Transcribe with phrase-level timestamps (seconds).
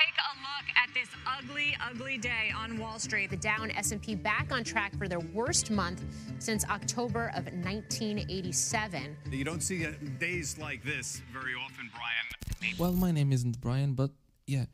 [0.00, 3.29] take a look at this ugly, ugly day on Wall Street.
[3.29, 6.03] The Dow and S&P back on track for their worst month
[6.39, 9.17] since October of 1987.
[9.31, 12.75] You don't see uh, days like this very often, Brian.
[12.77, 14.11] Well, my name isn't Brian, but
[14.47, 14.65] yeah,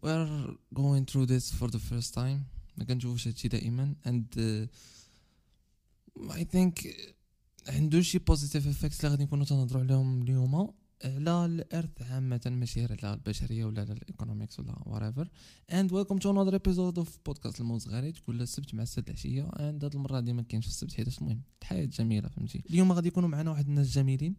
[0.00, 0.28] we're
[0.72, 2.46] going through this for the first time.
[2.76, 4.66] ما كنشوفوش هادشي دائما and uh,
[6.32, 6.86] I think
[7.68, 10.74] عنده شي بوزيتيف افكتس اللي غادي نكونوا تنهضروا عليهم اليوم
[11.04, 15.26] على ال Earth عامة ماشي غير على البشرية ولا على ال economics ولا whatever.
[15.72, 19.42] And welcome to another episode of بودكاست الما و الزغاريت كل السبت مع السد العشية
[19.42, 21.42] and هاد المرة هادي ما كاينش السبت حيت المهم.
[21.62, 22.62] الحياة جميلة فهمتي.
[22.70, 24.36] اليوم غادي يكونوا معنا واحد الناس جميلين.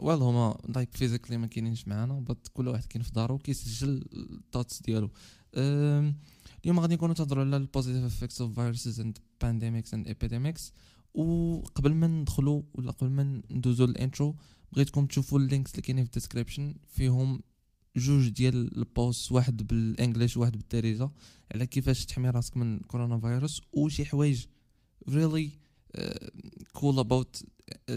[0.00, 4.20] well هما like physically ما كاينينش معانا بس كل واحد كاين في دارو كيسجل ال
[4.20, 5.10] thoughts ديالو.
[5.54, 10.72] اليوم غادي نكونوا تهضروا على ال positive effects of viruses and pandemics and epidemics
[11.14, 14.36] وقبل ما ندخلوا ولا قبل ما ندوزو لل intro
[14.72, 17.42] بغيتكم تشوفوا ال links اللي كاينين في ال description فيهم
[17.96, 21.10] جوج ديال ال post واحد بال English وواحد بالدارجه
[21.54, 24.44] على كيفاش تحمي راسك من كورونا فيروس وشي حوايج
[25.10, 25.50] really
[25.98, 26.28] uh,
[26.78, 27.42] cool about
[27.90, 27.94] uh,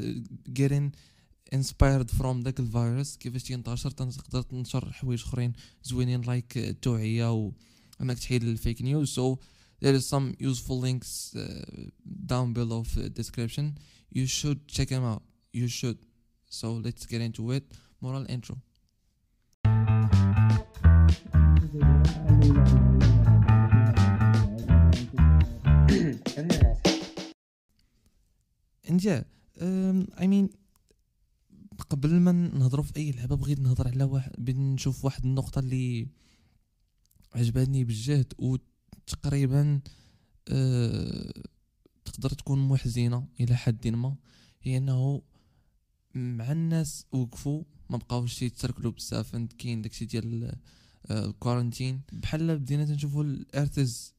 [0.53, 0.91] getting
[1.55, 7.51] inspired from داك الفيروس كيفاش تينتشر تقدر تنشر حوايج أخرين زوينين like التوعية و
[8.01, 9.19] إنك تحيد ال fake news.
[9.19, 9.39] So
[9.83, 13.73] there is some useful links uh, down below في description
[14.15, 15.21] you should check them out.
[15.53, 15.97] You should.
[16.51, 17.63] So let's get into it.
[18.01, 18.57] Moral intro.
[28.87, 29.21] and yeah
[29.61, 30.49] um, I mean
[31.89, 36.07] قبل ما نهضروا في أي لعبة بغيت نهضر على واحد نشوف واحد النقطة اللي
[37.35, 39.81] عجبتني بالجهد وتقريبا
[40.47, 41.33] أه
[42.05, 44.15] تقدر تكون محزنة إلى حد ما
[44.61, 45.21] هي إنه
[46.15, 50.55] مع الناس وقفوا ما بقاوش يتسركلوا بزاف كاين داكشي ديال
[51.05, 54.13] آه، ال quarantine بحال بدينا تنشوفوا ال Earth is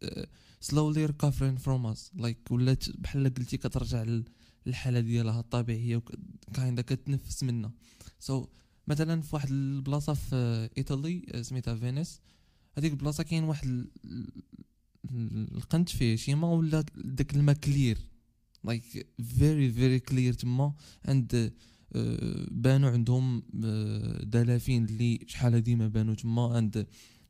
[0.60, 4.24] slowly recovering from us like ولات بحال قلتي كترجع لل-
[4.66, 7.72] للحالة ديالها الطبيعية و kinda كتنفس منها
[8.20, 8.46] so so,
[8.88, 12.20] مثلا في واحد البلاصة في إيطالي آه، سميتها فينيس.
[12.78, 17.98] هذيك البلاصة كاين واحد ال- ال- القنت فيه شي ما ولا داك الماء clear.
[18.64, 19.06] like
[19.38, 20.74] very very clear تما.
[21.04, 21.52] عند
[22.50, 26.86] بانوا عندهم آه، دلافين اللي شحال هادي ما بانوا تما عند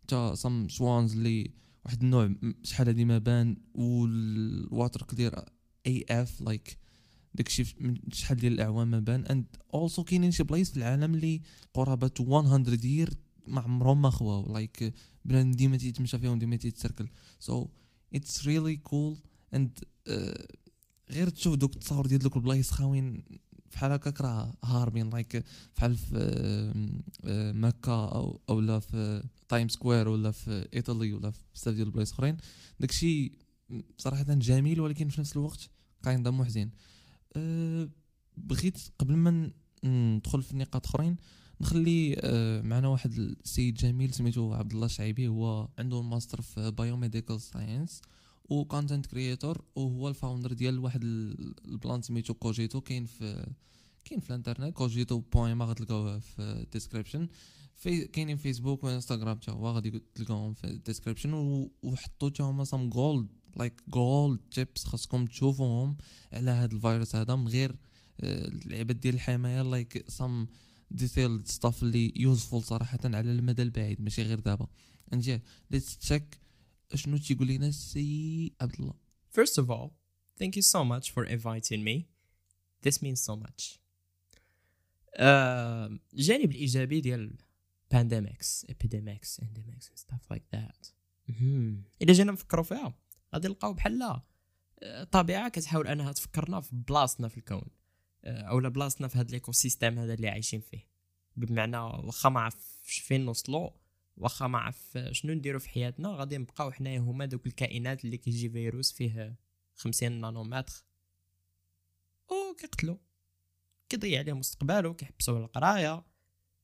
[0.08, 1.50] تا some swans اللي
[1.84, 3.56] واحد النوع شحال هادي ما بان.
[3.74, 5.44] و ال water clear
[5.86, 6.78] AF like
[7.34, 7.64] داكشي
[8.12, 9.26] شحال ديال الأعوام ما بان.
[9.26, 11.40] and also كاينين شي بلايص في العالم اللي
[11.74, 13.10] قرابة 100 year
[13.46, 14.52] ما عمرهم ما خواو.
[14.52, 17.08] like بنادم ديما تيتمشى فيهم ديما تيتسركل.
[17.38, 17.68] so
[18.14, 19.16] it's really cool
[19.54, 19.78] and
[21.10, 23.24] غير تشوف دوك التصاور ديال دوك البلايص خاويين
[23.72, 25.44] بحال هكاك راه هاربين like
[25.76, 26.72] بحال في آه،
[27.24, 31.86] آه، مكة أو أو لا في Times Square ولا في إيطالي ولا في بزاف ديال
[31.86, 32.36] البلايص أخرين
[32.80, 33.32] داكشي
[33.98, 35.70] صراحة جميل ولكن في نفس الوقت
[36.02, 36.70] كاين محزن
[37.36, 37.88] أه
[38.36, 39.50] بغيت قبل ما
[39.84, 41.16] ندخل في نقاط أخرين
[41.60, 42.16] نخلي
[42.64, 48.02] معنا واحد السيد جميل سميتو عبد الله الشعيبي هو عنده ماستر في biomedical science
[48.52, 53.46] و content creator وهو ال founder ديال واحد ال- البلان سميتو Cogito كاين في
[54.04, 54.74] كاين في الانترنت.
[54.76, 57.28] Cogito point ma غتلقاوه في ال description
[57.74, 61.32] في كاينين فيسبوك وانستغرام تا هو غادي تلقاوهم في ال description
[61.82, 63.26] وحطوا تا هما some gold
[63.56, 65.96] like gold tips خاصكم تشوفوهم
[66.32, 67.76] على هذا الفيروس هذا من غير
[68.20, 70.48] آه، اللعبات ديال الحماية like some
[70.90, 74.66] detail stuff اللي useful صراحة على المدى البعيد ماشي غير دابا.
[75.12, 76.38] and let's check
[76.94, 78.94] شنو تيقول لنا السي عبد الله
[79.32, 79.90] First of all,
[80.40, 82.06] thank you so much for inviting me.
[82.82, 83.78] This means so much.
[85.14, 87.36] آه، الجانب الإيجابي ديال
[87.94, 90.92] pandemics, epidemics, endemics and stuff like that.
[92.02, 92.94] إلا جينا نفكروا فيها
[93.34, 94.22] غادي نلقاو بحال آه،
[94.82, 97.64] الطبيعة كتحاول أنها تفكرنا في بلاصتنا في الكون
[98.24, 100.88] آه، أولا بلاصتنا في هذا ال ecosystem هذا اللي عايشين فيه
[101.36, 103.70] بمعنى واخا ما عرفش فين نوصلوا
[104.16, 108.50] واخا ما عرف شنو نديرو في حياتنا غادي نبقاو حنايا هما دوك الكائنات اللي كيجي
[108.50, 109.36] فيروس فيه
[109.74, 110.84] 50 نانومتر.
[112.30, 113.00] أو كيقتلو.
[113.88, 116.04] كيضيع عليه مستقبله كيحبسوه القرايه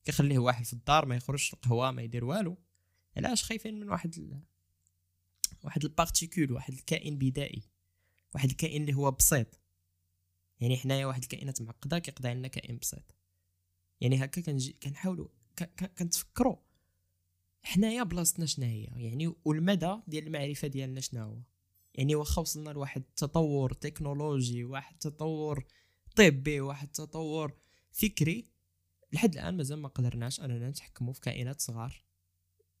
[0.03, 2.57] كيخليه واحد في الدار ما يخرجش القهوه ما يدير والو.
[3.17, 4.41] علاش؟ خايفين من واحد ال...
[5.63, 7.63] واحد particule واحد الكائن بدائي.
[8.35, 9.59] واحد الكائن اللي هو بسيط.
[10.59, 13.15] يعني حنايا واحد الكائنات معقدة كيقضي علينا كائن بسيط.
[14.01, 15.27] يعني هكا كنجي كنحاولوا
[15.97, 16.57] كنتفكروا
[17.63, 21.37] حنايا بلاصتنا شنا هي يعني والمدى ديال المعرفة ديالنا شنا هو؟
[21.95, 25.65] يعني واخا وصلنا لواحد التطور تكنولوجي واحد التطور
[26.15, 27.53] طبي واحد التطور
[27.91, 28.45] فكري
[29.13, 32.03] لحد الآن مازال ما قدرناش أننا نتحكموا في كائنات صغار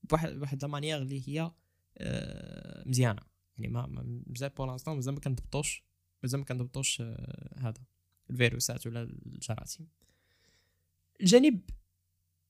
[0.03, 1.51] بواحد بواحد la manière اللي هي
[1.97, 3.21] آه، مزيانة.
[3.57, 3.87] يعني ما
[4.27, 5.83] مازال pour l'instant مازال ما كنضبطوش
[6.23, 7.81] مازال ما كنضبطوش آه، هذا
[8.29, 9.87] الفيروسات ولا الجراثيم.
[11.21, 11.61] الجانب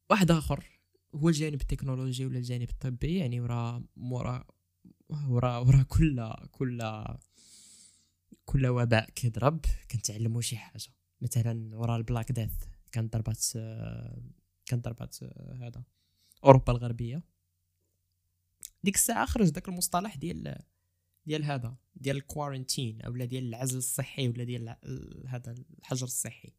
[0.10, 0.79] واحد آخر.
[1.16, 4.46] هو الجانب التكنولوجي ولا الجانب الطبي؟ يعني ورا ورا
[5.10, 7.04] ورا ورا كل كل
[8.46, 10.88] كل وباء كيضرب كنتعلموا شي حاجة.
[11.22, 12.54] مثلا ورا ال Black Death
[12.92, 13.46] كانت ضربات
[14.66, 15.24] كانت ضربات
[15.62, 15.84] هذا
[16.44, 17.24] أوروبا الغربية.
[18.84, 20.56] ديك الساعة خرج داك المصطلح ديال
[21.26, 26.54] ديال هذا ديال ال quarantine أولا ديال العزل الصحي ولا ديال ال- هذا الحجر الصحي.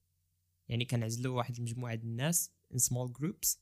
[0.69, 3.61] يعني كنعزلوا واحد المجموعة ديال الناس in small groups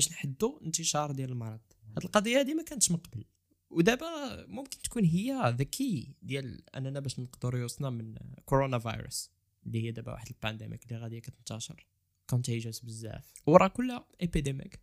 [0.00, 1.60] باش نحدوا انتشار ديال المرض.
[1.96, 3.24] هاد القضية هذه ما كانتش من قبل.
[3.70, 8.14] ودابا ممكن تكون هي the key ديال أننا باش نقدروا يوصلنا من
[8.44, 9.30] كورونا فيروس
[9.66, 11.86] اللي هي دابا واحد ال pandemic اللي غادي كتنتشر.
[12.30, 13.32] contagious بزاف.
[13.46, 14.80] ورا كل epidemic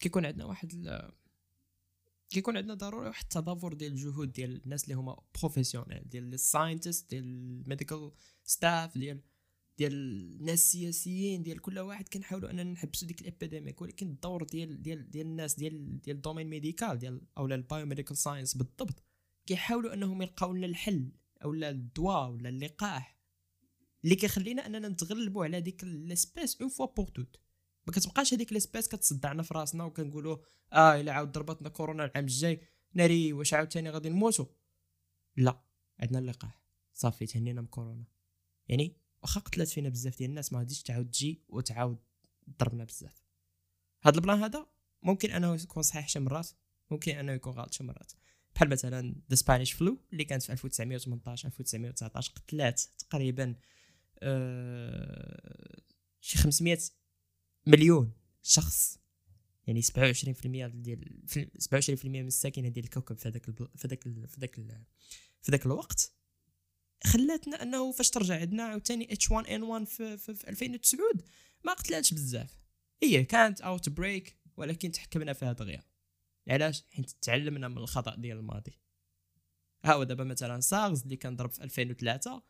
[0.00, 1.00] كيكون عندنا واحد
[2.30, 7.10] كيكون عندنا ضروري واحد التضافر ديال الجهود ديال الناس اللي هما professionnel ديال ال scientists
[7.10, 8.12] ديال ال medical
[8.44, 9.20] staff ديال
[9.80, 14.82] ديال الناس السياسيين ديال كل واحد كنحاولوا أننا نحبسوا ديك ال epidemic ولكن الدور ديال
[14.82, 19.02] ديال ديال الناس ديال ديال ال fr domaine médical ديال اولا ال biomedical science بالضبط
[19.46, 21.12] كيحاولوا أنهم يلقاو لنا الحل
[21.44, 23.18] اولا الدواء ولا اللقاح
[24.04, 27.40] اللي كيخلينا أننا نتغلبوا على ديك l'espèce une fois pour toutes
[27.86, 30.36] ما كتبقاش هذيك l'espèce كتصدعنا في راسنا وكنقولوا
[30.72, 32.60] آه إلا عاود ضربتنا كورونا العام الجاي
[32.94, 34.46] ناري واش عاوتاني غادي نموتوا
[35.36, 35.64] لا
[36.00, 36.62] عندنا اللقاح.
[36.92, 38.04] صافي تهنينا من كورونا.
[38.68, 41.98] يعني واخا قتلت فينا بزاف ديال الناس ما غاديش تعاود تجي وتعاود
[42.58, 43.22] تضربنا بزاف.
[44.02, 44.66] هذا ال plan هذا
[45.02, 46.48] ممكن أنه يكون صحيح شي مرات
[46.90, 48.12] ممكن أنه يكون غلط شي مرات.
[48.54, 53.54] بحال مثلا the Spanish flu اللي كانت في 1918 1919 قتلات تقريبا
[54.18, 55.80] آه
[56.20, 56.78] شي 500
[57.66, 58.12] مليون
[58.42, 58.98] شخص.
[59.66, 64.58] يعني 27% ديال في- 27% من الساكنة ديال الكوكب في هذاك في هذاك في ذاك
[64.58, 64.84] ال-
[65.42, 66.12] في ذاك الوقت.
[67.04, 70.98] خلاتنا انه فاش ترجع عندنا عاوتاني H1N1 في, في, في 2009
[71.64, 72.60] ما قتلاتش بزاف.
[73.02, 75.82] هي كانت outbreak ولكن تحكمنا فيها دغيا
[76.48, 78.80] علاش؟ حيت تعلمنا من الخطأ ديال الماضي.
[79.84, 82.42] ها هو دابا مثلا سارز اللي كان ضرب في 2003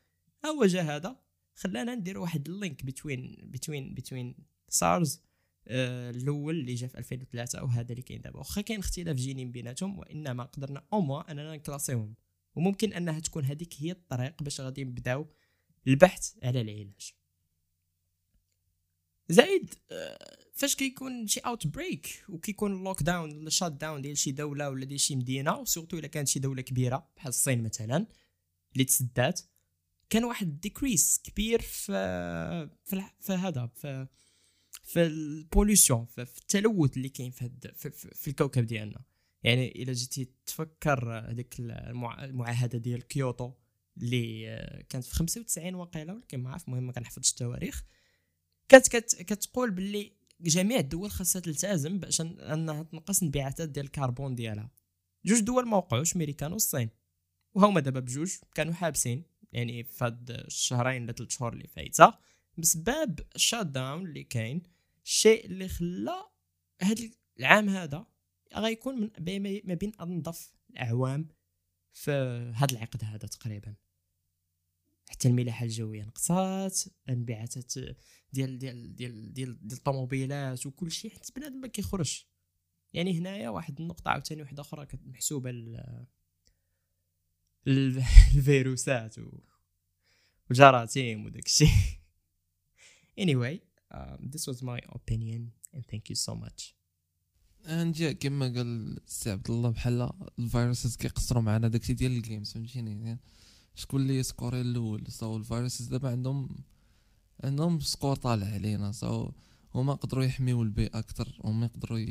[0.44, 1.16] ها هو جا هذا
[1.54, 4.36] خلانا ندير واحد ال link between between between
[4.68, 5.22] SARS
[5.68, 8.38] آه، الأول اللي جا في 2003 وهذا اللي كاين دابا.
[8.38, 12.14] واخا كاين اختلاف جيني بيناتهم وإنما قدرنا أو موا أننا نـ classer هم.
[12.54, 15.26] وممكن أنها تكون هذيك هي الطريق باش غادي نبداو
[15.86, 17.12] البحث على العلاج.
[19.28, 25.00] زائد آه، فاش كيكون شي outbreak وكيكون lockdown ولا shutdown ديال شي دولة ولا ديال
[25.00, 28.06] شي مدينة و surtout إلا كانت شي دولة كبيرة بحال الصين مثلا
[28.72, 29.40] اللي تسدات
[30.10, 31.92] كان واحد decrease كبير في
[32.84, 34.06] في, في هذا في
[34.82, 39.02] في ال pollution في, التلوث اللي كاين في, في, في الكوكب ديالنا.
[39.42, 43.52] يعني الا جيتي تفكر هذيك المع- المعاهدة ديال كيوتو
[43.96, 47.84] اللي آه، كانت في 95 وقيلة ولكن ما عرف المهم ما كنحفظش التواريخ.
[48.68, 54.70] كانت كت كتقول باللي جميع الدول خاصها تلتزم باش أنها تنقص انبعاثات ديال الكربون ديالها.
[55.24, 56.90] جوج دول ما وقعوش امريكان والصين.
[57.54, 62.14] وهما دابا بجوج كانوا حابسين يعني في هاد الشهرين ولا ثلاث شهور اللي فايتة
[62.58, 64.62] بسبب ال shutdown اللي كاين
[65.04, 66.24] الشيء اللي خلى
[66.82, 68.06] هاد العام هذا
[68.56, 69.10] غيكون من
[69.64, 71.28] ما بين أنظف الأعوام
[71.92, 72.10] في
[72.54, 73.74] هذا العقد هذا تقريبا.
[75.10, 77.74] حتى الملاحة الجوية نقصات أنبعاثات
[78.32, 82.28] ديال ديال ديال ديال ديال الطوموبيلات وكل شيء حتى بنادم ما كيخرجش.
[82.92, 84.46] يعني هنايا واحد النقطة عاوتاني
[85.06, 85.76] محسوبة ل
[87.66, 88.02] ال-
[88.36, 89.38] الفيروسات و-
[90.50, 91.68] والجراثيم وداك الشيء
[93.20, 93.58] anyway
[93.94, 96.74] um, this was my opinion and thank you so much.
[97.68, 102.52] نجي كما قال السي عبد الله بحال ال viruses كيقصروا معنا داكشي ديال ال games
[102.52, 103.20] فهمتيني؟ يعني
[103.74, 106.48] شكون اللي scora الأول؟ so ال viruses دابا عندهم
[107.44, 109.30] عندهم score طالع علينا so
[109.74, 112.06] هما يقدروا يحميو البيئة أكثر هما يقدروا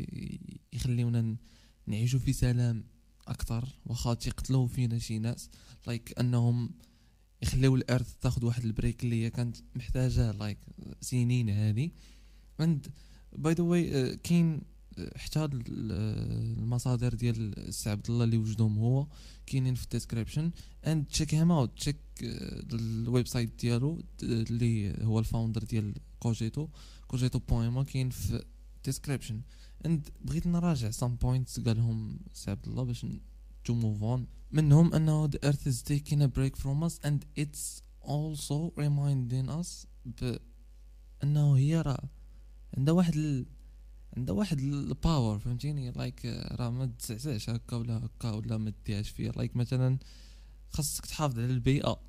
[0.74, 1.36] يخليونا
[1.88, 2.84] نعيشوا في سلام
[3.28, 5.50] أكثر واخا تيقتلوا فينا شي ناس
[5.88, 6.70] like أنهم
[7.42, 10.58] يخليو ال Earth تاخذ واحد ال break اللي هي كانت محتاجة like
[11.02, 11.92] سنين هذه
[12.60, 12.88] and
[13.34, 14.62] by the way كاين
[15.16, 19.08] حتى آه، المصادر ديال السي عبد الله اللي وجدهم هو
[19.46, 20.52] كاينين في ال description.
[20.88, 21.98] and check him out check
[22.74, 26.68] ال website ديالو اللي هو ال founder ديال كوجيتو
[27.08, 28.44] كوجيتو بويما كاين في
[28.78, 29.42] ال description.
[29.86, 33.06] and بغيت نراجع some points قالهم سي عبد الله باش
[33.66, 37.82] to move on منهم أنه the earth is taking a break from us and it's
[38.04, 40.38] also reminding us ب
[41.24, 42.10] أنه هي راه
[42.78, 43.46] عندها واحد
[44.20, 44.22] ال...
[44.22, 49.10] عندها واحد ال power فهمتيني؟ like راه ما تزعزعش هكا ولا هكا ولا ما ديهاش
[49.10, 49.98] فيها like مثلا
[50.70, 52.02] خاصك تحافظ على البيئة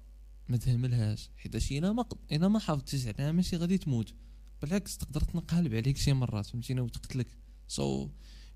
[0.49, 1.31] ما تهملهاش.
[1.37, 4.15] حيت الا ما الا ما حافظتيش عليها ماشي غادي تموت.
[4.63, 7.27] بالعكس تقدر تنقلب عليك شي مرات فهمتيني؟ وتقتلك.
[7.69, 8.09] so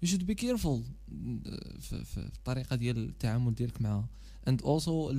[0.03, 0.85] you should be careful
[1.81, 4.09] في, الطريقة ديال التعامل ديالك معها
[4.49, 5.11] and also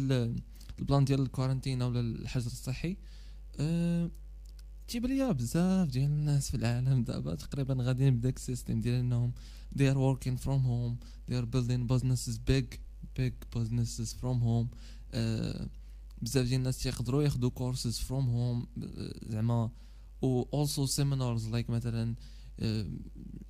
[0.79, 2.97] البلان ديال الكورنتينا ولا الحجر الصحي
[3.59, 4.11] أه
[4.87, 9.33] تيبان ليا بزاف ديال الناس في العالم دابا تقريبا غاديين بداك system ديال إنهم
[9.75, 10.95] they are working from home
[11.29, 12.79] they are building businesses big
[13.19, 14.67] big businesses from home.
[15.13, 15.67] uh,
[16.21, 18.67] بزاف ديال الناس تيقدروا ياخذوا courses from home
[19.27, 19.71] زعما
[20.21, 22.15] و also seminars like مثلا
[22.61, 22.65] uh,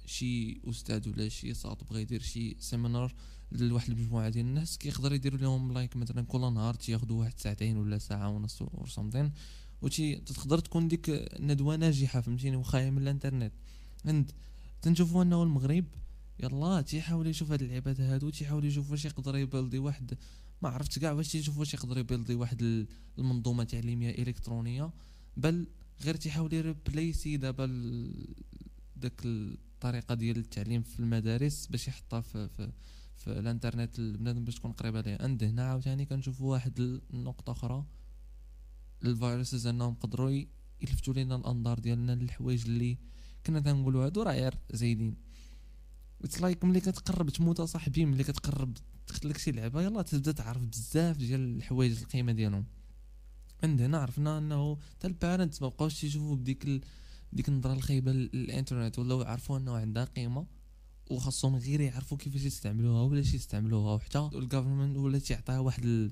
[0.06, 3.16] شي أستاذ ولا شي صاط بغى يدير شي seminar
[3.52, 7.98] لواحد المجموعة ديال الناس كيقدر يديروا لهم like مثلا كل نهار تياخذوا واحد ساعتين ولا
[7.98, 9.32] ساعة ونص or something
[9.86, 13.54] وتي تقدر تكون ديك ندوة ناجحة فهمتيني؟ واخا هي من الانترنت.
[14.06, 14.32] and
[14.82, 15.86] تنشوفوا انه المغرب
[16.40, 20.18] يلا تيحاول يشوف هاد اللعيبات هادو تيحاول يشوف واش يقدر يبلدي واحد
[20.62, 22.88] ما عرفت كاع واش تيشوف واش يقدر يبلدي واحد
[23.20, 24.92] المنظومة تعليمية إلكترونية.
[25.38, 25.68] بل
[26.04, 27.66] غير تيحاول يريبلاسي دابا
[28.96, 32.72] داك الطريقة ديال التعليم في المدارس باش يحطها في, في
[33.16, 36.80] في الانترنت البنادم باش تكون قريبة ليه and هنا عاوتاني كنشوفوا واحد
[37.14, 37.86] النقطه أخرى.
[39.04, 40.44] ال viruses انهم قدروا
[40.82, 42.98] يلفتوا لينا الأنظار ديالنا للحوايج اللي
[43.46, 45.16] كنا تنقولوا هادو راه غير زايدين.
[46.24, 51.18] it's like ملي كتقرب تموت صاحبي ملي كتقرب تختلك شي لعبة يلا تبدا تعرف بزاف
[51.18, 52.66] ديال الحوايج القيمة ديالهم.
[53.64, 56.82] and حنا عرفنا أنه حتى ال parents ما بقاوش تيشوفوا بديك ال...
[57.34, 60.46] ديك النظرة الخايبة للإنترنت ولاو عرفوا أنه عندها قيمة
[61.12, 66.12] وخاصهم غير يعرفوا كيفاش يستعملوها ولا يستعملوها وحتى ال government ولا تيعطيها واحد ال...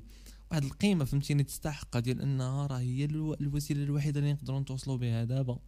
[0.53, 3.05] واحد القيمة فهمتيني؟ تستحق ديال أنها راه هي
[3.41, 5.59] الوسيلة الوحيدة اللي نقدروا نتواصلوا بها دابا.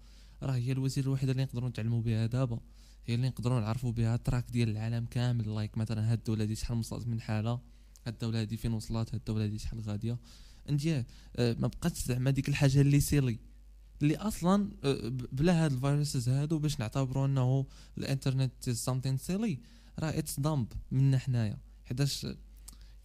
[0.44, 2.60] راه هي الوسيلة الوحيدة اللي نقدروا نتعلموا بها دابا.
[3.06, 5.56] هي اللي نقدروا نعرفوا بها ال track ديال العالم كامل.
[5.56, 7.52] like مثلا هاد الدولة دي شحال وصلت من حالة
[8.06, 10.18] هاد الدولة هادي فين وصلت هاد الدولة هادي شحال غادية.
[10.70, 10.88] and
[11.36, 13.40] آه، ما بقاتش زعما ديك الحاجة اللي silly
[14.02, 17.66] اللي أصلا آه، بلا هاد ال viruses هادو باش نعتبروا أنه
[17.98, 19.60] الإنترنت something silly
[20.00, 22.28] راه it's dumb منا حنايا حيتاش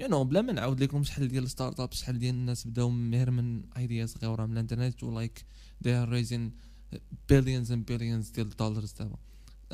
[0.01, 3.63] you know بلا ما نعاود لكم شحال ديال startup شحال ديال الناس بداو غير من
[3.77, 5.45] idea صغيره من الإنترنت و like
[5.85, 6.51] they are raising
[7.33, 9.17] billions and billions ديال ال dollars دابا.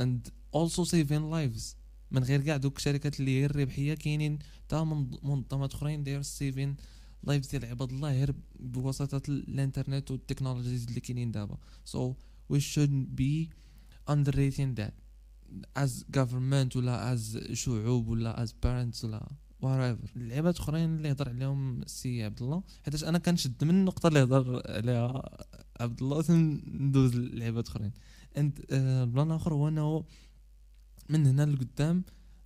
[0.00, 1.76] And also saving lives.
[2.11, 4.85] من غير كاع دوك الشركات اللي هي الربحية كاينين تا
[5.23, 6.80] منظمات أخرين they are saving
[7.30, 11.56] lives ديال عباد الله غير بواسطة الإنترنت وال technologies اللي كاينين دابا.
[11.85, 11.99] So
[12.52, 13.50] we shouldn't be
[14.11, 14.92] underrating that.
[15.78, 19.28] As government ولا as شعوب ولا as parents ولا
[19.62, 20.16] whatever.
[20.16, 22.62] اللعيبات اخرين اللي هضر عليهم السي عبد الله.
[22.84, 25.38] حيت أنا كنشد من النقطة اللي هضر عليها
[25.80, 26.25] عبد الله
[26.66, 27.92] ندوز للعيبات اخرين
[28.38, 28.66] and
[29.12, 30.04] بلان آخر هو أنه
[31.08, 32.04] من هنا لقدام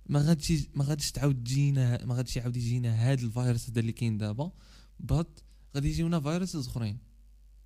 [0.09, 4.17] ما غاديش ما غاديش تعاود تجينا ما غاديش يعاود يجينا هاد الفيروس هذا اللي كاين
[4.17, 4.51] دابا.
[4.99, 5.39] but
[5.75, 6.97] غادي يجيونا viruses أخرين.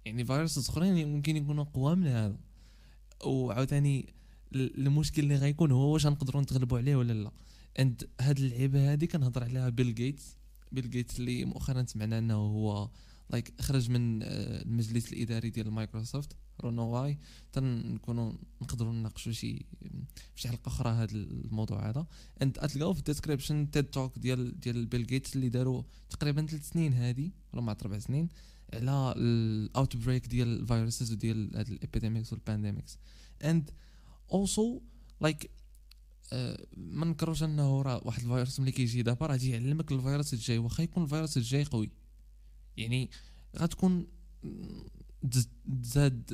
[0.06, 2.38] يعني viruses أخرين ممكن يكونوا اقوى من هذا.
[3.26, 4.14] وعاوتاني
[4.56, 7.32] المشكل اللي غيكون هو واش نقدروا نتغلبوا عليه ولا لا.
[7.80, 10.38] and هاد اللعيبة هادي كنهضر عليها بيل جيتس
[10.72, 12.90] بيل جيتس اللي مؤخرا سمعنا إنه هو
[13.30, 14.28] like like خرج من آه،
[14.62, 17.18] المجلس الإداري ديال مايكروسوفت رانا واي
[17.54, 19.66] تنكونوا نقدروا نناقشوا شي
[20.36, 22.08] شي حلقة أخرى هذا الموضوع هذا.
[22.42, 26.70] and تلقاو في ال description TED talk ديال ديال بيل جيتس اللي داروا تقريبا ثلاث
[26.70, 28.30] سنين هذه ولا مع أربع سنين
[28.74, 32.98] على ال outbreak ديال ال viruses وديال هاد ال epidemics وال pandemics
[33.44, 33.72] and
[34.32, 34.82] also
[35.22, 35.52] like
[36.78, 41.04] ما نكروش أنه راه واحد الفيروس ملي كيجي دابا راه يعلمك الفيروس الجاي واخا يكون
[41.04, 41.92] الفيروس الجاي قوي.
[42.78, 43.10] يعني
[43.58, 44.08] غتكون
[45.84, 46.34] تزاد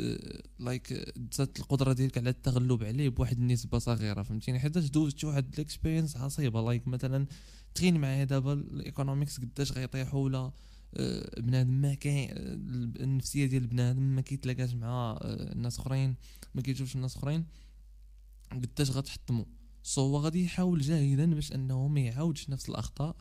[0.60, 0.88] like
[1.32, 6.18] تزاد القدرة ديالك على التغلب عليه بواحد النسبة صغيرة فهمتيني؟ حيت دوزت واحد ال experience
[6.18, 7.26] عصيبة like مثلا
[7.76, 10.52] تخيل معايا دابا ال economics قداش غيطيحوا ولا
[10.94, 12.30] آه، بنادم ما كاين
[13.00, 16.16] النفسية ديال بنادم ما كيتلاقاش مع آه، الناس أخرين
[16.56, 17.46] ما كيشوفش الناس أخرين
[18.52, 19.46] قداش غتحطموا
[19.84, 23.16] so هو غادي يحاول جاهدا باش أنه ما يعاودش نفس الأخطاء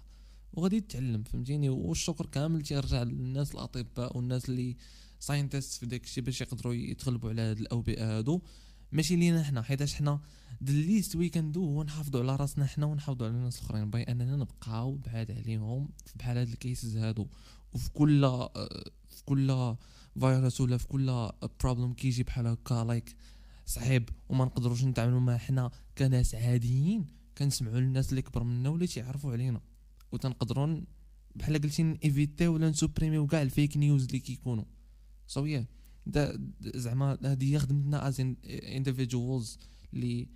[0.53, 4.77] وغادي يتعلم فهمتيني؟ والشكر كامل تيرجع للناس الأطباء والناس اللي
[5.21, 8.41] scientists في داك الشيء باش يقدروا يتغلبوا على هاد الأوبئة هادو.
[8.93, 10.21] ماشي لينا حنا حيت حنا
[10.65, 14.03] the least we can do هو نحافظوا على راسنا حنا ونحافظوا على الناس الأخرين by
[14.03, 17.27] أننا نبقاو بعاد عليهم بحال هاد ال cases هادو.
[17.73, 18.21] وفي كل
[19.11, 19.77] في كل
[20.21, 23.17] فيروس ولا في كل problem كيجي بحال هكا like
[23.67, 27.07] صعيب وما نقدروش نتعاملوا معاه حنا كناس عاديين
[27.39, 29.61] كنسمعوا للناس اللي كبر منا ولا تيعرفوا علينا.
[30.13, 30.81] وتنقدروا
[31.35, 34.65] بحال قلتي ايفيتيو ولا نسوبريميو كاع ال fake news اللي كيكونوا.
[35.29, 35.65] So yeah
[36.61, 39.59] زعما هذه هي خدمتنا as individuals
[39.95, 40.29] اللي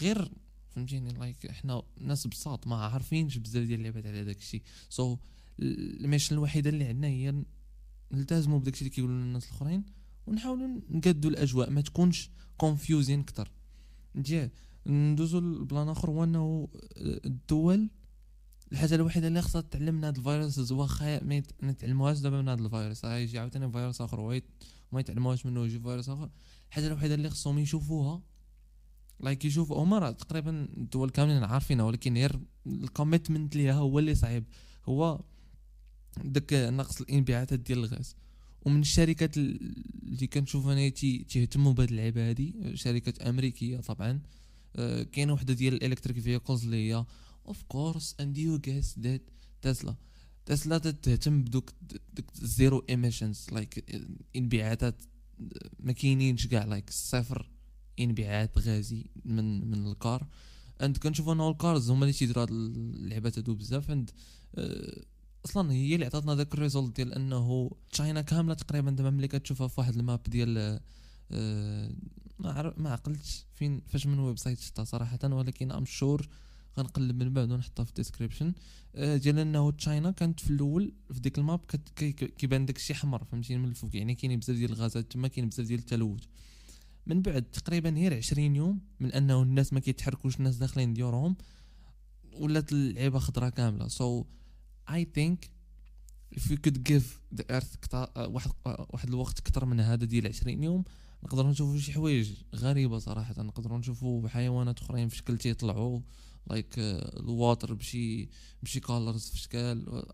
[0.00, 0.30] غير
[0.68, 4.62] فهمتيني like إحنا ناس بساط ما عارفينش بزاف ديال اللعبات على داك الشيء.
[4.88, 5.16] so
[5.58, 7.44] ال mission الوحيدة اللي عندنا هي
[8.12, 9.84] نلتزموا بداك الشيء اللي كيقولوا لنا الناس الأخرين
[10.26, 13.50] ونحاولوا نقادوا الأجواء ما تكونش confusing أكثر
[14.86, 16.68] ندوزو لبلان آخر هو إنه
[17.00, 17.88] الدول
[18.72, 23.04] الحاجة الوحيدة اللي خصها تعلم من هذا الفيروس واخا ما يتعلموهاش دابا من هذا الفيروس.
[23.04, 24.44] راه يجي عاوتاني فيروس آخر وما يت-
[24.92, 26.30] وما يتعلموهاش منه يجي فيروس آخر.
[26.68, 28.22] الحاجة الوحيدة اللي خصهم يشوفوها
[29.20, 34.14] like يشوفوا هما راه تقريبا الدول كاملين عارفينها ولكن غير ال commitment ليها هو اللي
[34.14, 34.44] صعيب.
[34.88, 35.20] هو
[36.24, 38.16] داك نقص الانبعاثات ديال الغاز.
[38.62, 44.10] ومن الشركات اللي كنشوف أنا تي- تيهتموا بهاد اللعبه هادي شركات أمريكية طبعا.
[44.10, 44.20] آه،
[45.12, 47.04] كاينة وحدة ديال ال electric vehicles اللي هي
[47.46, 49.30] of course and you guess that
[49.62, 49.94] تسلا
[50.46, 51.72] تسلا تهتم بدوك
[52.12, 54.02] دوك zero emissions like
[54.36, 55.02] انبعاثات
[55.80, 57.50] ما كاينينش كاع like صفر
[58.00, 60.26] انبعاث غازي من من ال car.
[60.82, 63.90] and كنشوف انه ال cars هما اللي تيديروا هاد اللعبات هادو بزاف.
[63.90, 64.10] and
[64.54, 65.04] آه،
[65.44, 69.68] أصلا هي اللي عطاتنا داك ال result ديال إنه China كاملة تقريبا دابا ملي كتشوفها
[69.68, 70.80] في واحد ال map ديال
[71.32, 71.92] آه،
[72.38, 76.28] ما عرف ما عقلتش فين فاش من website شفتها صراحة ولكن I'm sure
[76.78, 78.52] غنقلب من بعد ونحطها في ال description
[78.94, 81.60] ديال إنه China كانت في الأول في ديك ال map
[82.38, 83.96] كيبان داك الشيء حمر فهمتيني من الفوق.
[83.96, 86.24] يعني كاينين بزاف ديال الغازات تما كاين بزاف ديال التلوث.
[87.06, 91.36] من بعد تقريبا غير 20 يوم من أنه الناس ما كيتحركوش الناس داخلين ديورهم
[92.32, 93.88] ولات اللعيبة خضراء كاملة.
[93.88, 94.24] so
[94.90, 95.50] I think
[96.36, 100.26] if we could give the earth كتار واحد آه، واحد الوقت أكثر من هذا ديال
[100.26, 100.84] 20 يوم
[101.26, 106.00] نقدروا نشوفوا شي حوايج غريبة صراحة نقدروا نشوفوا حيوانات أخرين في شكل تيطلعوا
[106.50, 108.28] like ال water بشي
[108.62, 109.38] بشي colors في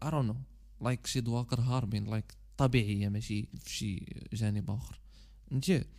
[0.04, 0.36] don't know
[0.84, 5.00] like شي دواكر هاربين like طبيعية ماشي في شي جانب آخر.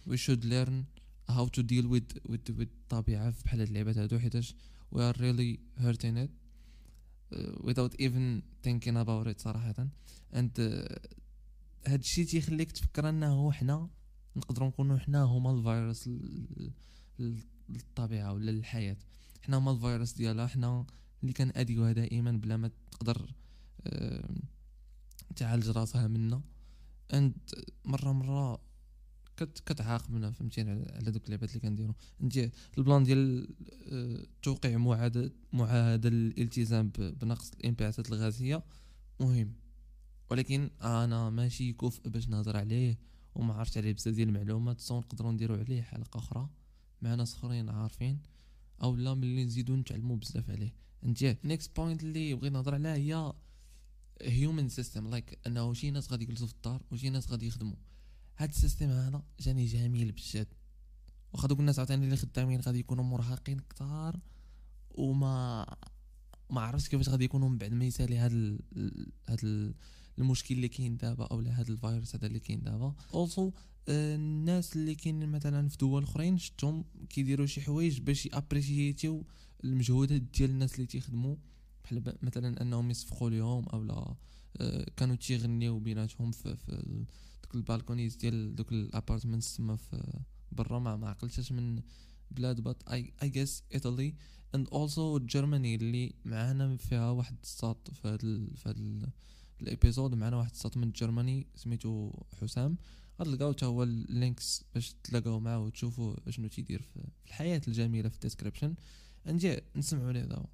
[0.10, 0.86] we should learn
[1.30, 4.56] how to deal with with with الطبيعه بحال هاد اللعبات هادو حيتاش
[4.96, 6.32] are really hurting it
[7.32, 9.88] uh, without even thinking about it صراحة.
[10.34, 11.00] And uh,
[11.88, 13.90] هاد الشيء تيخليك تفكر أنه حنا
[14.36, 16.10] نقدروا نكونوا حنا هما الفيروس
[17.70, 18.98] للطبيعه ولا للحياه
[19.42, 20.86] حنا هما الفيروس ديالها حنا
[21.22, 23.34] اللي كنأديوها دائما بلا ما تقدر
[23.88, 24.36] آه،
[25.36, 26.42] تعالج راسها منا.
[27.14, 27.34] and
[27.86, 28.62] مرة مرة
[29.38, 31.94] كت كتعاقبنا فهمتيني على دوك اللعبات اللي كنديرو
[32.24, 33.48] and البلان ديال
[33.92, 38.64] آه، توقيع معاهده معاهدة الالتزام ب- بنقص الانبعاثات الغازية
[39.20, 39.54] مهم.
[40.32, 42.98] ولكن أنا ماشي كفء باش نهضر عليه.
[43.36, 46.50] وما عرفت عليه بزاف ديال المعلومات so نقدروا نديرو عليه حلقة أخرى
[47.02, 48.20] مع ناس أخرين عارفين
[48.84, 50.74] أو لا ملي نزيدو نتعلمو بزاف عليه.
[51.04, 53.34] and next point اللي بغيت نهضر عليها هي
[54.22, 57.76] human system like أنه شي ناس غادي يجلسوا في الدار وشي ناس غادي يخدموا
[58.38, 60.48] هاد السيستم هذا جاني جميل بجد.
[61.34, 64.20] واخا دوك الناس عاوتاني اللي خدامين غادي يكونوا مرهقين كتار
[64.92, 65.66] وما
[66.50, 67.72] ما عرفتش كيفاش غادي يكونوا من بعد.
[67.72, 68.60] ما يسالي هاد ال...
[69.30, 69.76] هاد ال...
[70.20, 72.94] المشكل اللي كاين دابا أو هاد الفيروس هذا اللي كاين دابا.
[73.14, 73.52] also
[73.90, 79.26] الناس اللي كاينين مثلا في دول أخرين شفتهم كيديروا شي حوايج باش ي appreciateيو
[79.64, 81.36] المجهودات ديال الناس اللي تيخدموا
[81.84, 84.16] بحال مثلا أنهم يصفقوا ليهم أو لا
[84.58, 87.06] آه، كانوا تيغنيو بيناتهم في, في
[87.44, 90.20] دوك ال balconies ديال دوك ال apartments تما في
[90.52, 90.80] برا.
[90.80, 91.82] ما عقلتش من
[92.32, 94.16] بلاد but I guess Italy
[94.56, 99.10] and also Germany اللي معانا فيها واحد الساط في ال- في هاد
[99.64, 102.78] ال episode معنا واحد من Germany سميتو حسام.
[103.22, 108.16] غتلقاو حتى هو ال links باش تلاقاو معاه وتشوفوا شنو تيدير في الحياة الجميلة في
[108.16, 108.76] ال description.
[109.26, 110.46] نجي نسمعوا ليه دابا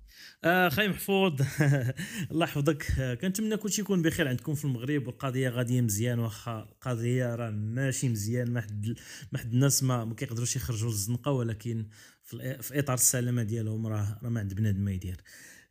[0.43, 1.41] آه خاي محفوظ.
[2.31, 2.91] الله يحفظك.
[2.99, 5.07] آه، كنتمنى كلشي يكون بخير عندكم في المغرب.
[5.07, 8.51] والقضية غادية مزيان واخا القضية راه ماشي مزيان.
[8.51, 8.95] ما حد
[9.31, 11.87] ما حد الناس ما, كيقدروش يخرجوا للزنقة ولكن
[12.23, 15.21] في, في إطار السلامة ديالهم راه راه ما عند بنادم ما يدير.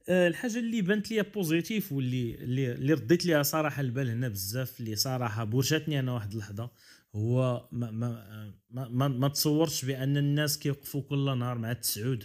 [0.08, 5.44] الحاجة اللي بانت ليا positive واللي اللي, رديت ليها صراحة البال هنا بزاف اللي صراحة
[5.44, 6.70] بورشاتني أنا واحد اللحظة
[7.14, 12.24] هو ما ما ما, ما, ما تصورش بأن الناس كيوقفوا كل نهار مع التسعود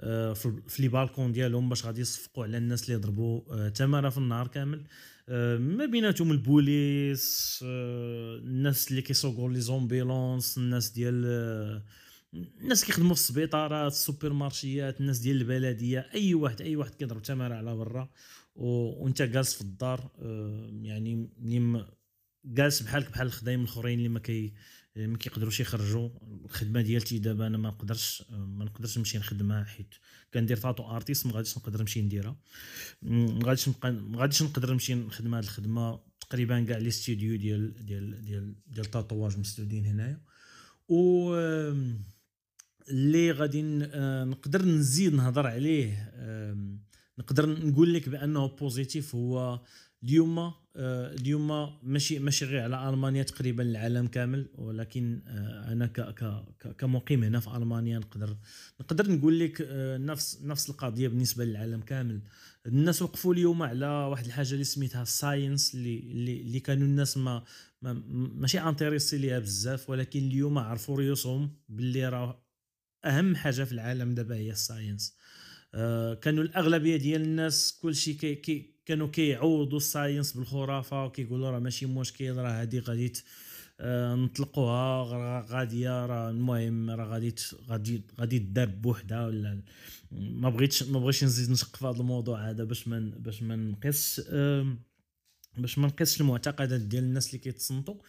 [0.00, 4.18] آه، في les balcons ديالهم باش غادي يصفقوا على الناس اللي يضربوا آه، تمارة في
[4.18, 4.84] النهار كامل.
[5.28, 11.82] آه، ما بيناتهم البوليس آه، الناس اللي كيسوقوا les ambulances الناس ديال آه،
[12.34, 17.54] الناس كيخدموا في السبيطارات السوبر مارشيات الناس ديال البلدية أي واحد أي واحد كيضرب تمارة
[17.54, 18.10] على برا
[18.54, 21.28] وأنت جالس في الدار آه، يعني
[21.60, 21.88] ما-
[22.44, 24.52] جالس بحالك بحال الخدايم الأخرين اللي ما كي
[24.96, 26.08] ما كيقدروش يخرجوا.
[26.44, 29.94] الخدمة ديالتي دابا أنا ما نقدرش ما نقدرش نمشي نخدمها حيت
[30.34, 32.36] كندير tattoo artist ما غاديش نقدر نمشي نديرها.
[33.02, 38.24] ما غاديش ما غاديش نقدر نمشي نخدم هذه الخدمة تقريبا كاع les studios ديال ديال
[38.24, 40.20] ديال ديال التاتواج مسدودين هنايا.
[40.88, 41.34] و
[42.90, 46.10] اللي غادي آه، نقدر نزيد نهضر عليه
[47.18, 49.60] نقدر نقول لك بأنه positive هو
[50.04, 56.14] اليوم آه، اليوم ماشي ماشي غير على ألمانيا تقريبا العالم كامل ولكن آه، أنا ك
[56.78, 58.36] كمقيم هنا في ألمانيا نقدر
[58.80, 59.68] نقدر نقول لك
[60.00, 62.20] نفس نفس القضية بالنسبة للعالم كامل.
[62.66, 67.42] الناس وقفوا اليوم على واحد الحاجة اللي سميتها ال science اللي اللي, كانوا الناس ما
[67.82, 72.49] ماشي intéressés ليها بزاف ولكن اليوم عرفوا ريوسهم باللي راه
[73.04, 75.16] أهم حاجة في العالم دابا هي ال science.
[75.74, 81.58] آه كانوا الأغلبية ديال الناس كلشي كي كي كانوا كيعوضوا ال science بالخرافة وكيقولوا راه
[81.58, 83.12] ماشي مشكل راه هذه غادي
[83.80, 87.34] آه نطلقوها غادية راه المهم راه غادي
[87.68, 89.62] غادي غادي بوحدها ولا
[90.12, 94.20] ما بغيتش ما بغيتش نزيد نشق في هذا الموضوع هذا باش ما باش ما نقص
[94.28, 94.78] آم،
[95.58, 98.00] باش ما نقصش المعتقدات ديال الناس اللي كيتصنتوا آه،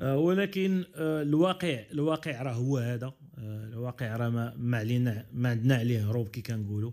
[0.00, 3.06] ولكن آه، الواقع الواقع راه هو هذا.
[3.38, 6.92] آه، الواقع راه ما, ما علينا ما عندنا عليه هروب كي كنقولوا.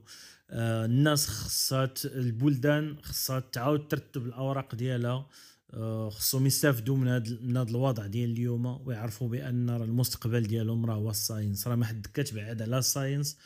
[0.50, 5.30] آه، الناس خصها ت- البلدان خصها تعاود ترتب الأوراق ديالها.
[5.74, 10.96] آه، خصهم يستافدوا من هذا من هذا الوضع ديال اليوم ويعرفوا بأن المستقبل ديالهم راه
[10.96, 11.68] هو ال science.
[11.68, 13.38] راه ما حد كتبعد على ال science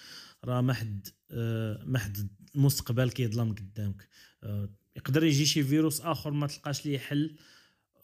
[0.46, 2.18] راه ما حد آه، ما حد
[2.56, 4.08] المستقبل كيظلم قدامك.
[4.44, 7.36] آه، يقدر يجي شي فيروس آخر ما تلقاش ليه حل.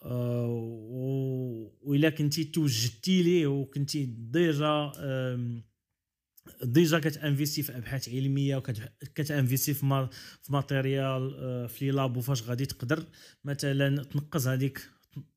[0.04, 4.92] آه، و- وإلا كنتي توجدتي ليه وكنتي déjà
[6.62, 10.08] déjà كت investi في أبحاث علمية وكت investi في
[10.42, 13.06] في matériel آه، في les labos فاش غادي تقدر.
[13.44, 14.88] مثلا تنقص هذيك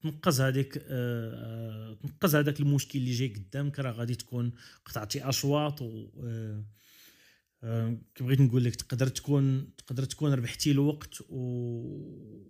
[0.04, 3.80] تنقص هذيك آه، تنقص هذاك المشكل اللي جاي قدامك.
[3.80, 4.52] راه غادي تكون
[4.86, 6.08] قطعتي أشواط و
[8.16, 12.50] كي بغيت نقول لك تقدر تكون تقدر تكون ربحتي الوقت و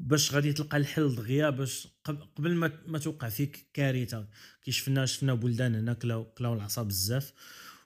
[0.00, 4.26] باش غادي تلقى الحل دغيا باش قب- قبل ما ما توقع فيك كارثة.
[4.62, 7.32] كي شفنا شفنا بلدان هنا كلاو كلاو العصا بزاف.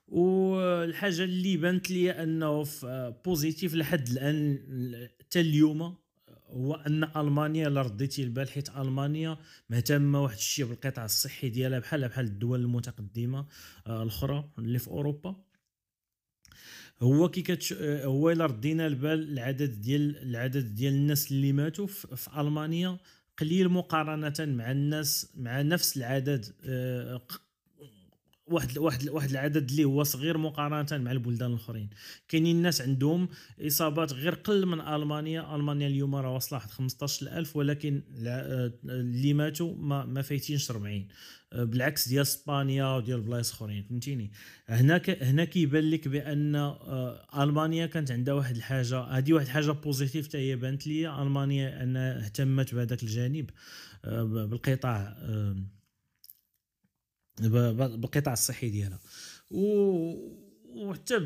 [0.09, 4.59] والحاجة اللي بانت لي أنه في positive لحد الآن
[5.21, 5.97] حتى اليوم
[6.49, 9.39] هو أن ألمانيا الا رديتي البال حيت ألمانيا
[9.71, 13.47] مهتمة واحد الشيء بالقطاع الصحي ديالها بحال بحال الدول المتقدمة
[13.87, 15.37] آه، الأخرى اللي في أوروبا.
[17.03, 17.73] هو كي كتش...
[17.73, 22.99] آه، هو إلا ردينا البال العدد ديال العدد ديال الناس اللي ماتوا في, ألمانيا
[23.39, 27.27] قليل مقارنة مع الناس مع نفس العدد آه،
[28.47, 31.91] واحد واحد واحد العدد اللي هو صغير مقارنة مع البلدان الأخرين.
[32.29, 33.29] كاينين الناس عندهم
[33.61, 35.57] إصابات غير قل من ألمانيا.
[35.57, 41.09] ألمانيا اليوم راه واصلة واحد 15000 ولكن آه، اللي ماتوا ما ما فايتينش 40
[41.53, 44.33] آه، بالعكس ديال إسبانيا وديال بلايص أخرين فهمتيني؟
[44.69, 45.23] هنا ك...
[45.23, 50.39] هنا كيبان لك بأن آه، ألمانيا كانت عندها واحد الحاجة هذه واحد الحاجة positive حتى
[50.39, 53.51] هي بانت لي ألمانيا أنها اهتمت بهذاك الجانب
[54.05, 55.17] بالقطاع
[57.41, 59.01] بالقطاع الصحي ديالها.
[59.51, 59.65] و
[60.75, 61.17] وحتى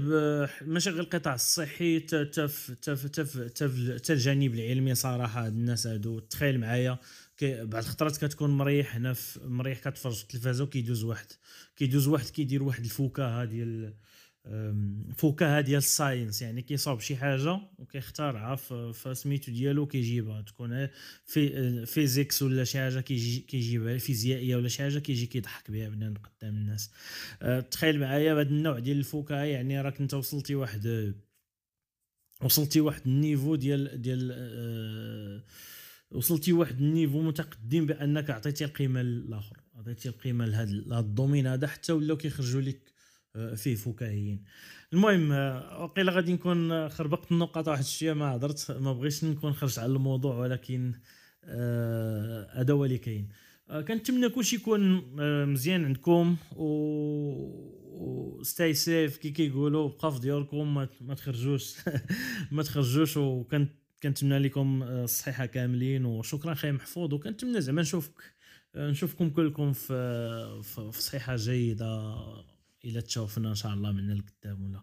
[0.90, 2.00] غير القطاع الصحي
[3.66, 6.98] في- تا الجانب العلمي صراحة هاد الناس هادو تخيل معايا.
[7.42, 11.26] بعض الخطرات كتكون مريح هنا مريح كتفرج التلفازة وكيدوز واحد.
[11.76, 13.94] كيدوز واحد كيدير واحد الفكاهه ديال
[15.16, 18.56] فكاهه ديال ال science يعني كيصاوب شي حاجة وكيختارها
[18.92, 20.42] في سميتو ديالو كيجيبها.
[20.42, 20.88] تكون
[21.24, 26.14] في physics ولا شي حاجة كيجي كيجيبها فيزيائية ولا شي حاجة كيجي كيضحك بها بنا
[26.14, 26.90] قدام الناس.
[27.42, 31.14] أه، تخيل معايا بهذا النوع ديال الفكاهه يعني راك انت وصلتي واحد
[32.42, 35.44] وصلتي واحد ال niveau ديال ديال أه،
[36.10, 41.92] وصلتي واحد niveau متقدم بأنك عطيتي القيمة للآخر عطيتي القيمة لهذا ال domaine هذا حتى
[41.92, 42.97] ولاو كيخرجوا لك
[43.56, 44.44] فيه فكاهيين.
[44.92, 49.52] المهم آه، وقيلا غادي نكون آه، خربقت النقاط واحد الشويه ما هضرت ما بغيتش نكون
[49.52, 50.92] خرجت على الموضوع ولكن
[51.44, 53.28] آه، هذا هو اللي كاين.
[53.70, 60.74] آه، كنتمنى كلشي يكون آه، مزيان عندكم و stay safe كي كيقولوا بقى في ديالكم
[61.00, 61.74] ما تخرجوش
[62.52, 63.72] ما تخرجوش وكنت
[64.02, 68.12] كنتمنى لكم آه، الصحيحه كاملين وشكرا خي محفوظ وكنتمنى زعما نشوفك
[68.74, 72.14] آه، نشوفكم كلكم في في صحيحة جيدة.
[72.88, 74.82] إلى تشوفنا إن شاء الله من القدام ولا.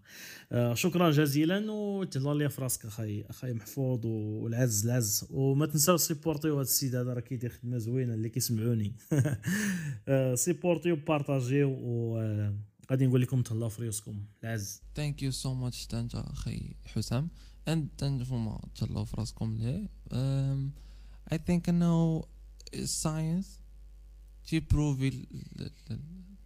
[0.52, 5.28] آه، شكرا جزيلا وتهلا لي في راسك أخي أخي محفوظ والعز العز.
[5.30, 8.96] وما تنساو supportيو هذا السيد هذا راه كيدير خدمة زوينة اللي كيسمعوني.
[10.08, 14.26] آه، supportيو partageيو وغادي نقول لكم تهلاو في ريوسكم.
[14.44, 14.82] العز.
[14.96, 17.30] Thank you so much and أخي حسام.
[17.68, 19.90] and أنتم تهلاو في راسكم ليه.
[21.32, 22.24] I think انه
[22.74, 23.60] ال science
[24.46, 25.28] تي prove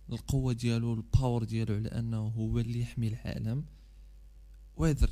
[0.10, 3.65] ال- ال- ال- القوة ديالو ال power ديالو على أنه هو اللي يحمي العالم.
[4.77, 5.10] whether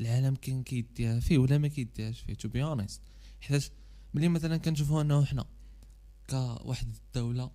[0.00, 3.02] العالم كان كيديها فيه ولا ما كيديهاش فيه to be honest
[3.40, 3.72] حيت
[4.14, 5.46] ملي مثلا كنشوفوا أنه حنا
[6.30, 7.50] كواحد الدولة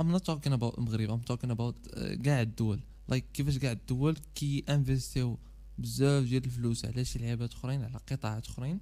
[0.00, 1.88] I'm not talking about المغرب I'm talking about
[2.24, 2.80] كاع الدول.
[3.08, 5.38] like كيفاش كاع الدول كي investيو
[5.78, 8.80] بزاف ديال الفلوس على شي لعبات أخرين على قطاعات أخرين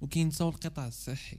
[0.00, 1.38] وكينساو القطاع الصحي.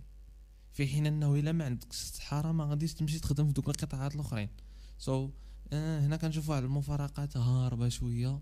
[0.75, 4.15] في حين إنه إلا ما عندكش الصحه راه ما غاديش تمشي تخدم في دوك القطاعات
[4.15, 4.49] الأخرين.
[4.97, 5.31] so so,
[5.73, 8.41] آه هنا كنشوفوا واحد المفارقات هاربة شوية.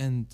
[0.00, 0.26] And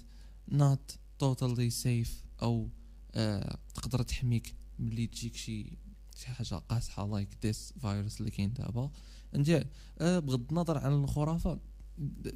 [0.52, 2.10] not totally safe
[2.42, 2.68] أو
[3.14, 5.72] آه تقدر تحميك ملي تجيك شي
[6.16, 8.90] شي حاجة قاصحة like this فيروس اللي كاين دابا.
[9.34, 9.66] انت
[9.98, 11.58] آه بغض النظر عن الخرافة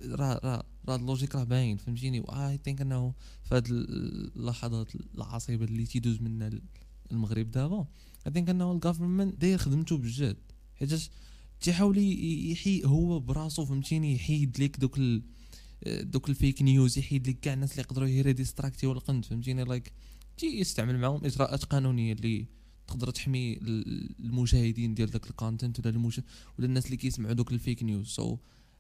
[0.05, 5.87] راه راه راه اللوجيك راه باين فهمتيني؟ واي ثينك إنه في هاد اللحظات العصيبة اللي
[5.87, 6.61] تيدوز منا
[7.13, 7.87] المغرب دابا.
[8.27, 8.81] اي ثينك انه
[9.39, 10.37] داير خدمته بجد.
[10.75, 11.11] حيتاش
[11.61, 11.99] تيحاول
[12.51, 15.23] يحي هو براسو فهمتيني يحيد ليك دوك ال
[15.87, 19.93] دوك الفيك نيوز يحيد لك كاع الناس اللي يقدروا يري ديستراكتيو القند فهمتيني؟ لايك
[20.39, 22.47] تي يستعمل معاهم إجراءات قانونية اللي
[22.87, 23.59] تقدر تحمي
[24.21, 26.21] المشاهدين ديال داك ال content ولا المش...
[26.59, 28.39] ولا الناس اللي كيسمعوا دوك ال fake news so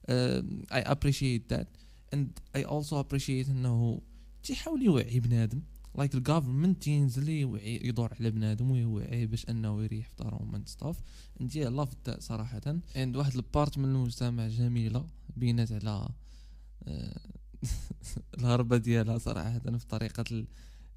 [0.09, 1.77] I appreciate that
[2.15, 4.01] and I also appreciate إنه
[4.43, 5.63] تيحاول يوعي بنادم.
[5.95, 10.69] like ال government تينزل يوعي يدور على بنادم ويوعيه باش أنه يريح في دارهم and
[10.69, 11.03] stuff
[11.41, 12.61] and love صراحة.
[12.97, 16.09] and واحد ال part من المجتمع جميلة بينات على
[16.85, 17.21] آه،
[18.39, 20.45] الهربة ديالها صراحة في طريقة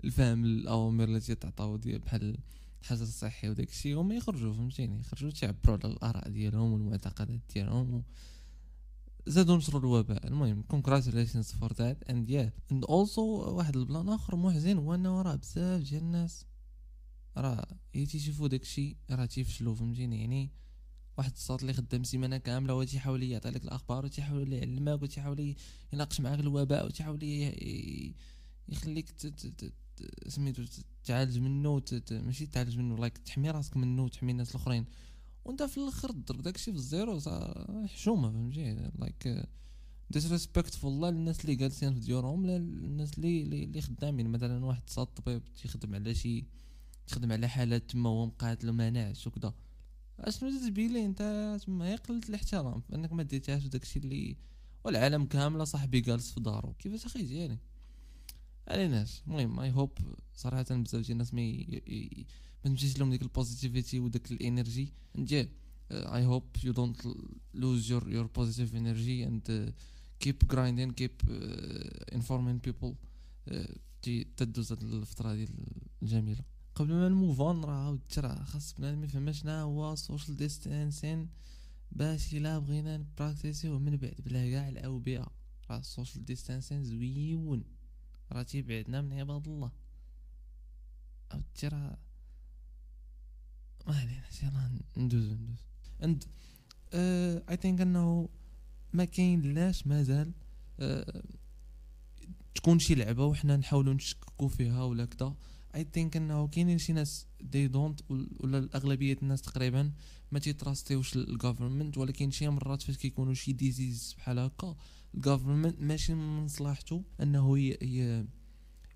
[0.03, 2.37] الفهم الأوامر التي تعطاو ديال بحال
[2.81, 3.97] الحجر الصحي وداك الشيء.
[3.97, 8.03] هما يخرجوا فهمتيني؟ يخرجوا تعبروا على الآراء ديالهم والمعتقدات ديالهم
[9.27, 10.27] زادوا نشروا الوباء.
[10.27, 13.21] المهم congratulations for that and yeah and also
[13.57, 16.45] واحد ال plan آخر محزن هو انه راه بزاف ديال الناس.
[17.37, 20.51] راه تيشوفوا داكشي راه تيفشلوا فهمتيني؟ يعني
[21.17, 25.55] واحد الصوت اللي خدام سيمانة كاملة وتيحاول يعطي لك الأخبار وتيحاول يعلمك وتيحاول
[25.93, 27.19] يناقش معاك الوباء وتيحاول
[28.69, 29.13] يخليك
[30.27, 30.63] سميتو
[31.03, 34.85] تعالج منه ماشي تعالج منه like تحمي راسك منه وتحمي الناس الأخرين.
[35.45, 37.19] وانت في الآخر ضرب داكشي في الزيرو
[37.87, 39.47] حشومة فهمتي؟ like
[40.09, 44.29] disrespectful لا للناس اللي جالسين في ديورهم لا للناس اللي اللي خدامين.
[44.29, 46.45] مثلا واحد صاد طبيب تيخدم على شي
[47.07, 49.53] تخدم على حالات تما وهو مقاتل وما ناعش وكذا
[50.19, 54.37] اشنو تتبين أنت؟ تما هي قلة الاحترام أنك ما ديتهاش داكشي اللي
[54.83, 56.73] والعالم كامله صاحبي جالس في دارو.
[56.73, 57.59] كيفاش أخي يعني؟
[58.67, 59.21] عليناش.
[59.27, 59.97] المهم I hope
[60.35, 61.41] صراحة بزاف ديال الناس ما
[62.65, 65.33] ما لهم ديك ال positivity وديك ال energy and
[65.91, 67.07] I hope you don't
[67.53, 69.73] lose your your positive energy and
[70.19, 71.11] keep grinding keep
[72.13, 72.95] informing people
[74.37, 75.49] تدوز هاد الفترة ديال
[76.01, 76.43] الجميله
[76.75, 81.29] قبل ما ن move on راه راه خاص بنادم يفهم شنو هو social distancing
[81.91, 85.27] باش إلا بغينا ن practice يوه من بعد بلا كاع الأوبئة.
[85.69, 87.63] راه ال social distancing زويون.
[88.31, 89.71] راه تيبعدنا من عباد الله.
[91.31, 91.97] عاودتي راه
[93.87, 95.59] ما علينا يلا ندوز ندوز
[96.03, 96.23] and
[97.49, 98.29] I think أنه
[98.93, 100.31] ما كاين لاش مازال
[100.79, 101.21] uh,
[102.55, 105.35] تكون شي لعبة وحنا نحاولوا نشككوا فيها ولا كذا
[105.75, 108.01] I think أنه كاينين شي ناس they don't
[108.39, 109.91] ولا الأغلبية الناس تقريبا
[110.31, 114.75] ما تي trust يوش ال government ولكن شي مرات فاش كيكونوا شي disease بحال هكا
[115.15, 117.77] ال government ماشي من مصلحته أنه ي...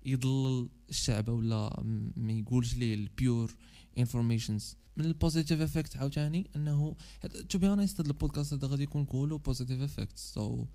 [0.06, 1.82] يضلل الشعب ولا
[2.16, 3.56] ما يقولش ليه ال pure
[3.98, 6.96] informations من ال positive effect عاوتاني أنه
[7.48, 10.66] to be honest هذا البودكاست هذا غادي يكون كله positive effect so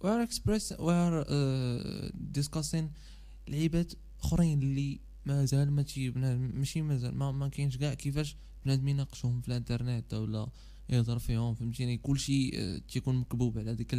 [0.00, 1.24] we are express we are
[2.14, 2.90] discussing
[3.48, 9.40] لعيبات أخرين اللي مازال ما تي ماشي مازال ما, ما كاينش كاع كيفاش بنادم يناقشهم
[9.40, 10.48] في الانترنت ولا
[10.88, 13.96] يهضر فيهم فهمتيني؟ كلشي uh, تيكون مكبوب على ديك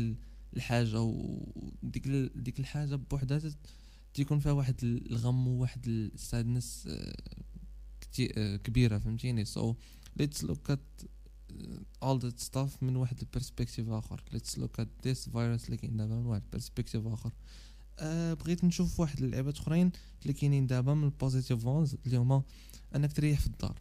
[0.55, 3.39] الحاجة وديك ديك الحاجة بوحدها
[4.13, 6.87] تيكون فيها واحد الغم وواحد ال sadness
[8.37, 9.75] آه، كبيرة فهمتيني؟ so
[10.17, 10.79] let's look at
[12.05, 14.23] all that stuff من واحد ال perspective آخر.
[14.33, 17.31] let's look at this virus اللي كاين دابا من واحد ال perspective آخر.
[17.99, 22.43] أه بغيت نشوف واحد اللعبات اخرين اللي كاينين دابا من ال positive things اللي هما
[22.95, 23.79] أنك تريح في الدار.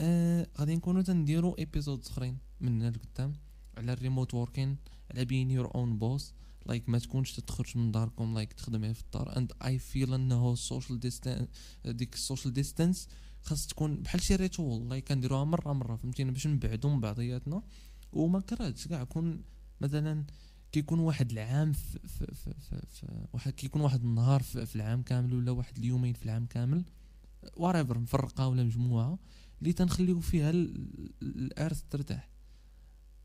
[0.00, 3.32] أه غادي نكونو تنديرو episode اخرين من هنا لقدام
[3.76, 4.76] على ال remote working
[5.10, 6.32] على being your own boss
[6.66, 9.36] like ما تكونش تخرج من داركم like تخدم في الدار.
[9.36, 11.48] and I feel إنه ال social distance
[11.86, 13.08] ديك ال social distance
[13.42, 17.62] خاص تكون بحال شي ritual like كنديروها مرة مرة فهمتيني باش نبعدو من بعضياتنا.
[18.12, 19.42] وما كرهتش كاع كون
[19.80, 20.24] مثلا
[20.72, 25.02] كيكون واحد العام في, في, في, في, في واحد كيكون واحد النهار في, في العام
[25.02, 26.84] كامل ولا واحد اليومين في العام كامل.
[27.56, 29.18] whatever مفرقة ولا مجموعة.
[29.58, 30.50] اللي تنخليو فيها
[31.22, 32.35] ال earth ترتاح.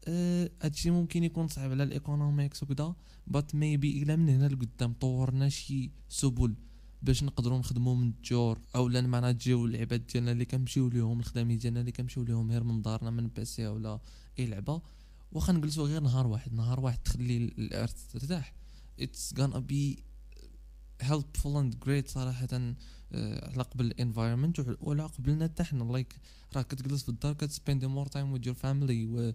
[0.07, 2.95] هادشي ممكن يكون صعب على ال economics وكذا
[3.27, 6.55] but maybe إلى من هنا لقدام طورنا شي سبل
[7.01, 11.57] باش نقدروا نخدموا من الديور أولا ن manage يو العباد ديالنا اللي كنمشيو ليهم الخدامين
[11.57, 13.99] ديالنا اللي كنمشيو ليهم غير من دارنا من PC ولا
[14.39, 14.81] أي لعبة.
[15.31, 18.53] واخا نجلسوا غير نهار واحد نهار واحد تخلي ال earth ترتاح.
[19.01, 20.10] It's gonna be
[21.01, 22.47] helpful and great صراحة
[23.13, 26.15] آه، على قبل ال environment وعلى قبلنا حتى حنا like
[26.55, 29.33] راك كتجلس في الدار كت spend more time with your family و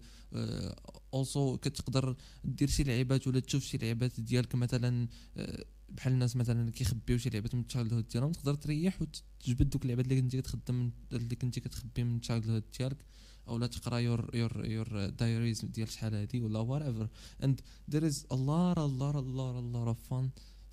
[1.15, 6.61] also كتقدر دير شي لعيبات ولا تشوف شي لعيبات ديالك مثلا آه، بحال الناس مثلا
[6.61, 8.33] اللي كيخبيو شي لعبات من ال childhood ديالهم.
[8.33, 13.05] تقدر تريح وتجبد دوك اللعبات اللي كنتي كتخدم اللي كنتي كتخبي من ال childhood ديالك
[13.49, 17.09] اولا تقرأ your your your diaries ديال شحال هادي ولا whatever
[17.45, 20.27] and is a lot a lot a lot a lot of fun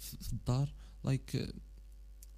[0.03, 0.73] في في الدار.
[1.05, 1.53] like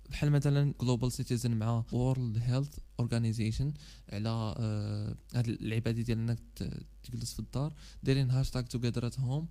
[0.10, 3.74] بحال مثلا Global Citizen مع World Health Organization
[4.10, 6.40] على آه، هاد اللعبة ديال إنك
[7.04, 7.74] تجلس في الدار
[8.04, 9.48] دايرين hashtag together at home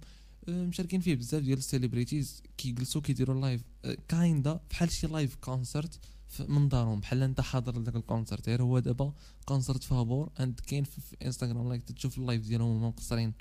[0.48, 3.62] مشاركين فيه بزاف ديال ال celebrities كيجلسوا كيديروا live
[4.08, 5.98] kinda بحال شي live concert
[6.48, 7.00] من دارهم.
[7.00, 9.14] بحال انت حاضر لذاك ال concert غير هو دابا
[9.44, 13.32] concert فابور and كاين في انستغرام like تشوف ال live ديالهم هما مقصرين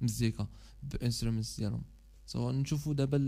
[0.00, 0.46] مزيكا
[0.82, 1.82] ب instruments ديالهم.
[2.32, 3.18] so نشوفوا دابا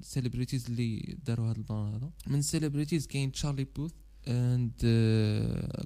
[0.00, 2.10] ال celebrities اللي داروا هذا ال plan هذا.
[2.26, 3.92] من ال celebrities كاين Charlie Puth
[4.28, 4.72] and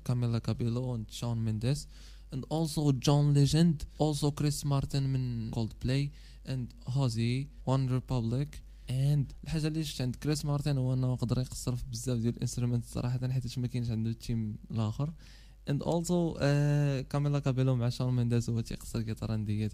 [0.04, 1.88] Camila Cabello and Shawn Mendes
[2.34, 6.10] and also John Legend also Chris Martin من Coldplay
[6.46, 8.48] and Halsey One Republic
[8.88, 12.39] and الحاجة اللي شفت عند Chris Martin هو إنه يقدر يقصر في بزاف ديال ال
[12.39, 15.12] instrument صراحة حيت ما كاينش عنده ال team الآخر.
[15.68, 16.40] Also uh,
[17.10, 19.68] Camila Cabello مع Shawn Mendes هو تيقصر كيتار and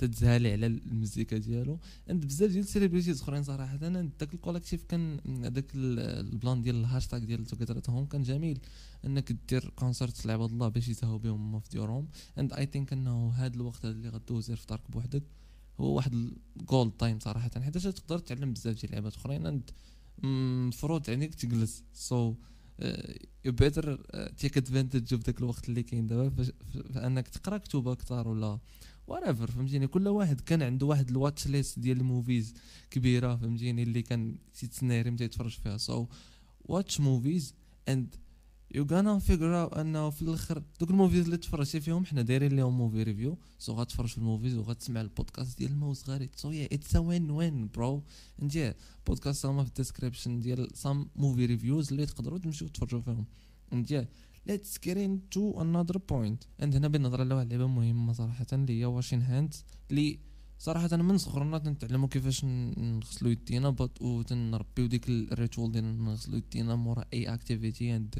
[0.00, 1.78] تتزهالي على المزيكا ديالو.
[2.08, 5.20] and بزاف ديال ال celebrities أخرين صراحة أنا داك ال collective كان
[5.54, 5.98] داك ال-
[6.32, 8.58] ال plan ديال الهاشتاغ ديال together home كان جميل.
[9.04, 12.08] أنك دير concert لعباد الله باش يسهوا بهم هما في ديورهم
[12.38, 15.22] and I think أنه هذا الوقت اللي غدوز في دارك بوحدك
[15.80, 16.14] هو واحد
[16.60, 17.50] ال gold time صراحة.
[17.60, 19.70] حيت تقدر تعلم بزاف ديال اللعبات أخرين and
[20.24, 21.84] المفروض عليك تجلس.
[21.92, 22.34] so
[23.44, 23.96] you better
[24.38, 26.44] take advantage of داك الوقت اللي كاين دابا
[26.94, 28.58] فأنك تقرأ كتب أكثر ولا
[29.10, 32.54] whatever فهمتيني؟ كل واحد كان عنده واحد ال watch list ديال ال movies
[32.90, 35.76] كبيرة فهمتيني؟ اللي كان تيتسنى متى يتفرج فيها.
[35.76, 36.06] so
[36.64, 37.54] watch movies
[37.88, 38.14] and
[38.74, 42.56] you gonna figure out أنه في الآخر دوك ال movies اللي تفرجتي فيهم حنا دايرين
[42.56, 46.50] لهم movie review so غتفرج في ال movies وغتسمع البودكاست ديال الما و الزغاريت so
[46.50, 48.02] yeah it's win win bro
[48.42, 48.74] and
[49.06, 53.26] بودكاست هما في ال description ديال some movie reviews اللي تقدروا تمشيو تفرجوا فيهم.
[53.72, 54.08] and
[54.48, 56.46] let's get into another point.
[56.60, 56.88] and هنا
[57.20, 60.18] على واحد اللعبه مهمة صراحة اللي هي washing hands اللي
[60.58, 66.38] صراحة من صغرنا تنتعلموا كيفاش ن- نغسلوا يدينا but وتنربيو ديك ال ritual ديال نغسلوا
[66.38, 68.14] يدينا مورا أي activity and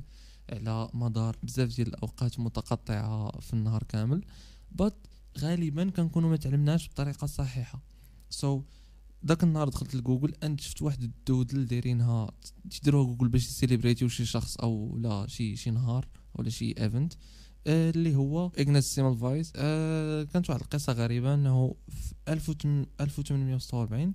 [0.53, 4.25] على مدار بزاف ديال الأوقات متقطعة في النهار كامل.
[4.73, 4.97] but
[5.39, 7.83] غالبا كنكونوا ما تعلمناش بالطريقة الصحيحة
[8.41, 8.47] so,
[9.23, 12.31] داك النهار دخلت لجوجل and شفت واحد ال doodle دايرينها
[12.71, 16.75] تيديروها جوجل باش ي celebrate يو شي شخص أو لا شي شي نهار ولا شي
[16.79, 17.13] event
[17.67, 24.15] آه اللي هو Ignaz Semmelweis آه كانت واحد القصة غريبة إنه في 1846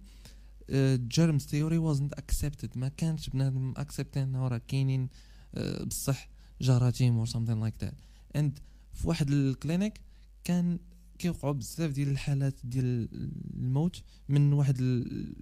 [1.08, 5.10] germs theory wasn't accepted ما كانش بنادم accept إنه راه كاينين
[5.56, 6.30] آه بصح
[6.62, 7.93] جراثيم or something like that
[8.36, 8.60] and
[8.94, 10.02] في واحد ال clinic
[10.44, 10.80] كان
[11.19, 13.10] كيوقعوا بزاف ديال الحالات ديال
[13.58, 15.36] الموت من واحد ال-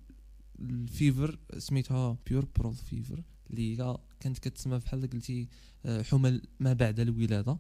[0.60, 5.48] ال fever سميتها puerperal fever اللي هي كانت كتسمى بحال قلتي
[5.86, 7.58] آه، حمى ما بعد الولادة.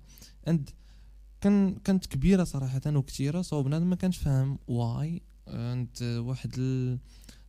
[0.48, 0.70] and
[1.42, 7.00] كان كانت كبيرة صراحة وكثيره so بنادم ما كانش فاهم why and واحد ال-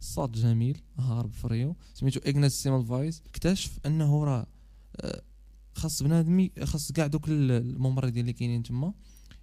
[0.01, 4.47] الصاد جميل هارب فريو سميتو Ignaz Semmelweis اكتشف أنه راه
[4.97, 5.23] آه،
[5.75, 8.95] خاص بنادم خاص كاع دوك ال- الممرضين اللي كاينين تما.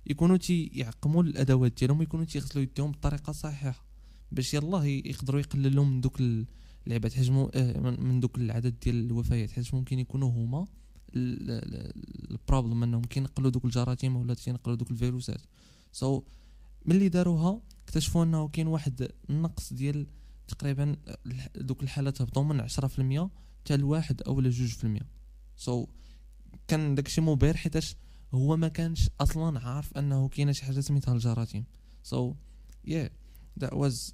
[0.07, 3.85] يكونوا تي يعقموا الأدوات ديالهم ويكونوا تيغسلوا يديهم بالطريقة الصحيحه
[4.31, 6.45] باش يلاه يقدروا يقللوا من دوك ال-
[6.87, 9.51] اللعبات حيت مو- آه، من دوك العدد ديال الوفيات.
[9.51, 10.67] حيت ممكن يكونوا هما
[12.32, 15.41] ال problem أنهم كينقلوا دوك الجراثيم ولا تينقلوا دوك الفيروسات.
[15.91, 16.23] so so,
[16.85, 20.07] ملي داروها اكتشفوا أنه كاين واحد النقص ديال
[20.47, 20.95] تقريبا
[21.55, 23.29] دوك الحالات هبطوا من 10%
[23.63, 25.05] حتى لواحد أو في المية.
[25.58, 25.89] so so,
[26.67, 27.95] كان داكشي مبهر حيتاش
[28.34, 31.65] هو ما كانش أصلا عارف أنه كاينة شي حاجة سميتها الجراثيم.
[32.04, 32.33] so
[32.85, 33.10] yeah
[33.60, 34.13] that was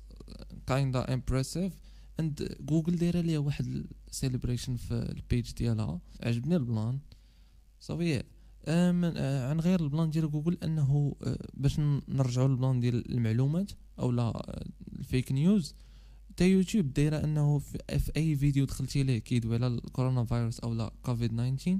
[0.71, 1.73] kinda impressive.
[2.19, 6.01] and جوجل دايرة ليها واحد ال celebration في ال page ديالها.
[6.23, 6.99] عجبني ال plan.
[8.67, 12.79] آه، من آه، عن غير ال plan ديال جوجل أنه آه، باش نرجعوا لل plan
[12.79, 14.65] ديال المعلومات أو لا آه،
[14.99, 15.75] ال fake news
[16.37, 20.91] تا يوتيوب دايرة أنه في أي فيديو دخلتي ليه كيدوي على الكورونا فيروس أو لا
[21.03, 21.79] كوفيد 19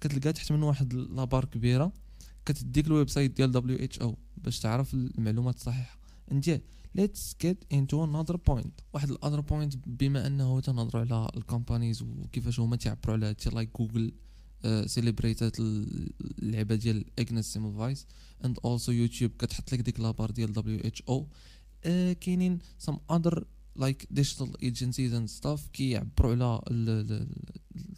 [0.00, 1.92] كتلقى تحت من واحد la barre كبيرة
[2.46, 5.98] كتديك ال website ديال WHO باش تعرف المعلومات الصحيحة.
[6.32, 6.60] and
[6.98, 8.84] let's get into another point.
[8.92, 13.50] واحد ال other point بما انه تنهضروا على ال companies وكيفاش هما تيعبروا على هادشي
[13.50, 14.12] like جوجل
[14.86, 18.06] celebrate ات اللعبة ديال Ignaz Semmelweis
[18.44, 21.28] and also يوتيوب كتحط لك ديك la barre ديال WHO
[22.20, 23.42] كاينين some other
[23.76, 27.26] like digital agencies and stuff كيعبروا على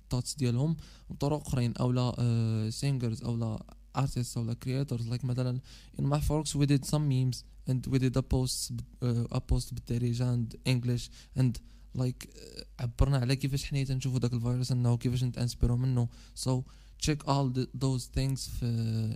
[0.07, 0.77] ال thoughts ديالهم
[1.11, 5.03] بطرق أخرين أو لا singers أو لا artists أو لا creators.
[5.03, 5.61] Like مثلا
[6.01, 8.72] محفوكس we did some memes and we did a post
[9.03, 11.61] uh, a post بالدارجة English and
[11.95, 16.09] like uh, عبرنا على كيفاش حنا تنشوفوا داك الفيروس أنه كيفاش نت inspire و منه.
[16.35, 16.62] So
[17.07, 18.66] check all the, those things في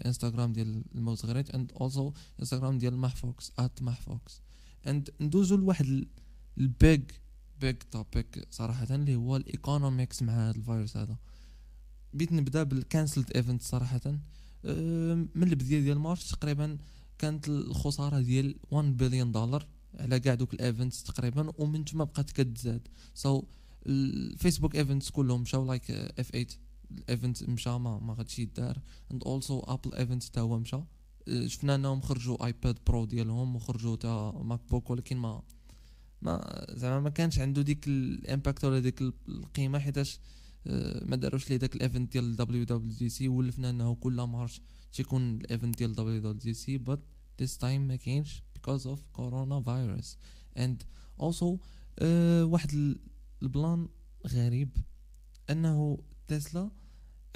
[0.06, 4.40] انستغرام ديال الموت غريت and also انستغرام ديال محفوكس at محفوكس
[4.86, 6.06] and ندوزو لواحد
[6.58, 7.02] ال big
[7.60, 11.16] big topic صراحة اللي هو ال economics مع هذا الفيروس هذا.
[12.14, 14.00] بغيت نبدأ بال canceled event صراحة.
[14.06, 16.78] أم، من البداية ديال March تقريبا
[17.18, 19.66] كانت الخسارة ديال 1 بليون دولار
[19.98, 22.88] على كاع دوك ال events تقريبا ومن تما بقات كتزاد.
[23.14, 23.44] so so,
[23.86, 26.46] الفيسبوك events كلهم مشاو like F8 ال
[26.90, 28.78] event مشى ما ما غاديش يدار.
[29.12, 30.76] and also Apple event تا هو مشى
[31.28, 35.42] أه، شفنا إنهم خرجوا ايباد برو ديالهم وخرجوا تا ماك بوك ولكن ما
[36.22, 40.18] ما زعما ما كانش عنده ديك ال impact ولا ديك القيمة حيتاش
[40.66, 44.60] أه، ما داروش ليه داك الايفنت ديال دبليو دبليو دي سي ولفنا انه كل March
[44.92, 46.98] تيكون الايفنت ديال دبليو دبليو دي سي but
[47.42, 50.08] this time ما كاينش because of coronavirus.
[50.58, 50.76] And
[51.22, 52.02] also uh,
[52.42, 52.98] واحد ال-
[53.42, 53.88] ال plan
[54.26, 54.76] غريب
[55.50, 55.98] انه
[56.28, 56.70] تسلا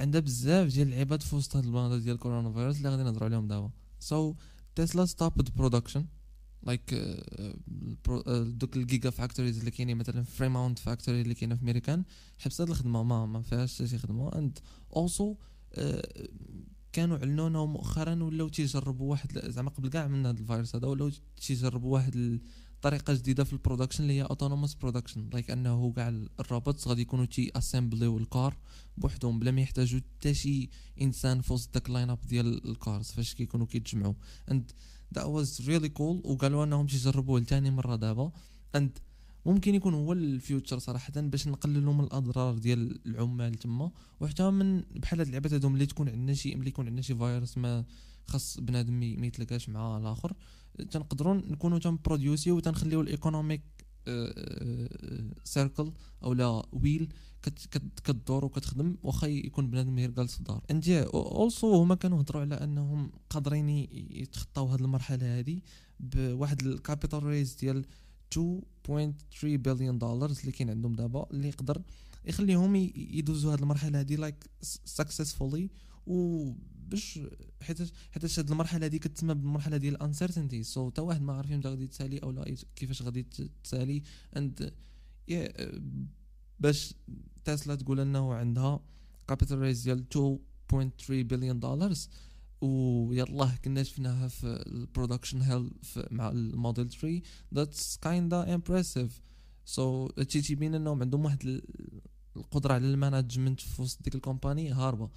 [0.01, 3.29] عندها بزاف ديال اللعيبات في وسط هاد ال plan ديال كورونا فيروس اللي غادي نهضروا
[3.29, 3.71] عليهم دابا.
[3.99, 4.35] so
[4.75, 6.07] تسلا stopped production
[6.67, 6.95] like
[8.47, 12.05] دوك ال giga factories اللي كاينين مثلا Fremont factory اللي كاينة في أمريكان
[12.39, 14.39] حبست الخدمة ما ما فيهاش شي خدمة.
[14.39, 14.59] and
[14.97, 15.35] also
[16.93, 21.11] كانوا اعلنوا إنهم مؤخرا ولاو تيجربوا واحد زعما قبل كاع من هذا الفيروس هذا ولاو
[21.47, 22.17] تيجربوا واحد
[22.85, 26.09] الطريقة جديدة في ال production اللي هي autonomous production like أنه كاع
[26.41, 28.57] ال robots غادي يكونوا تي assemble يو ال car
[28.97, 30.69] بوحدهم بلا ما يحتاجوا حتى شي
[31.01, 34.15] إنسان في وسط داك ال line up ديال ال cars فاش كيكونوا كيتجمعوا.
[34.51, 34.73] and
[35.15, 36.27] that was really cool.
[36.31, 38.33] وقالوا أنهم تيجربوه لتاني مرة دابا.
[38.75, 38.99] and
[39.47, 43.91] ممكن يكون هو ال future صراحة باش نقللوا من الأضرار ديال العمال تما.
[44.21, 47.59] وحتى من بحال هاد اللعبات هادو ملي تكون عندنا شي ملي يكون عندنا شي فيروس
[47.59, 47.85] ما
[48.27, 50.33] خاص بنادم ما يتلاقاش مع الآخر
[50.91, 53.63] تنقدروا نكونوا تن produce يو وتنخليو ال economic
[55.45, 55.93] circle
[56.25, 60.89] أو لا wheel كت- كت- كدور وكتخدم واخا يكون بنادم غير جالس في الدار and
[61.15, 63.69] also هما كانوا هضروا على أنهم قادرين
[64.11, 65.63] يتخطاو هاد المرحلة هادي
[66.01, 67.85] بواحد ال capital raise ديال
[68.35, 69.11] 2.3
[69.45, 71.83] بليون دولار اللي كاين عندهم دابا اللي يقدر
[72.27, 74.45] يخليهم يدوزوا هاد المرحلة هادي like
[74.85, 75.71] successfully
[76.95, 77.21] وباش
[77.63, 77.79] حيت
[78.13, 81.69] حيت هاد المرحلة هادي كتسمى بالمرحلة ديال ال uncertainty so تا واحد ما عارف إمتى
[81.69, 83.27] غادي تسالي أو لا كيفاش غادي
[83.65, 84.03] تسالي.
[84.37, 84.73] and
[86.61, 86.95] باش
[87.45, 88.81] تسلا تقول أنه عندها
[89.29, 90.05] capital raise ديال
[90.73, 91.93] 2.3 بليون دولار
[92.61, 95.71] ويلاه كنا شفناها في ال production hell
[96.11, 97.21] مع الموديل 3
[97.55, 99.21] that's kinda impressive
[99.65, 101.63] so هادشي تيبين إنهم عندهم واحد ال-
[102.37, 105.11] القدرة على ال management في وسط ديك ال company هاربة.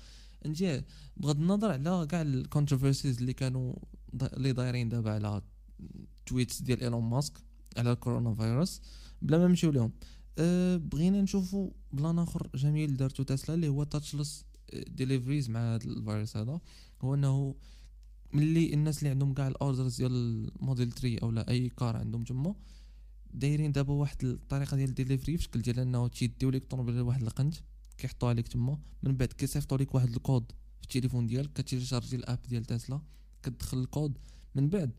[0.47, 0.81] نجي
[1.17, 3.75] بغض النظر على كاع ال controversies اللي كانوا
[4.23, 5.41] اللي دايرين دابا على
[6.25, 7.33] tweets ديال ايلون ماسك
[7.77, 8.81] على الكورونا فيروس
[9.21, 9.91] بلا ما نمشيو لهم
[10.37, 14.45] أه بغينا نشوفوا plan آخر جميل دارتو تسلا اللي هو touchless
[14.87, 16.59] deliveries مع هذا الفيروس هذا.
[17.01, 17.55] هو إنه
[18.33, 22.23] ملي الناس اللي عندهم كاع ال orders ديال الموديل 3 أو لا أي car عندهم
[22.23, 22.55] تما
[23.33, 27.55] دايرين دابا واحد الطريقة ديال الديليفري شكل ديال انه تيديو لك الطوموبيل لواحد القنت
[27.97, 32.39] كيحطوها لك تما من بعد كيصيفطوا لك واحد الكود في التليفون ديالك كتيليشارجي ال app
[32.49, 33.01] ديال تسلا
[33.43, 34.17] كتدخل الكود.
[34.55, 34.91] من بعد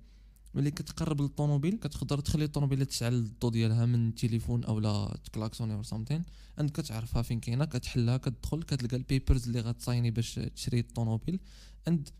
[0.55, 5.83] ملي كتقرب للطوموبيل كتقدر تخلي الطوموبيلة تشعل الضو ديالها من التليفون أو لا تكلاكسوني or
[5.83, 6.23] something
[6.61, 11.41] and كتعرفها فين كاينة كتحلها كتدخل كتلقى ال papers اللي غتصايني باش تشري الطوموبيل.
[11.89, 12.13] and ك-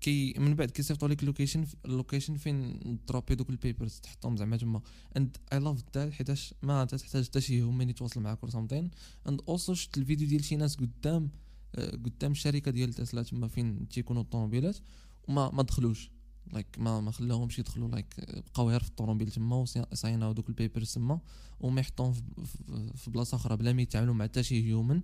[0.00, 4.56] كي من بعد كيصيفطوا لك location ال location فين دروبي دوك ال papers تحطهم زعما
[4.56, 4.82] تما.
[5.16, 8.90] and I love that حيتاش ما تحتاج حتى شي human يتواصل معاك or something
[9.28, 11.30] and also شفت الفيديو ديال شي ناس قدام
[11.74, 14.76] آه، قدام الشركة ديال تسلا تما فين تيكونوا الطوموبيلات
[15.28, 16.10] وما ما دخلوش.
[16.52, 20.94] like ما ما خلاهمش يدخلوا like بقاو غير في الطوموبيل تما وصايناو دوك ال papers
[20.94, 21.20] تما
[21.60, 22.12] وما يحطوهم
[22.94, 25.00] في, بلاصة أخرى بلا ما يتعاملوا مع حتى شي human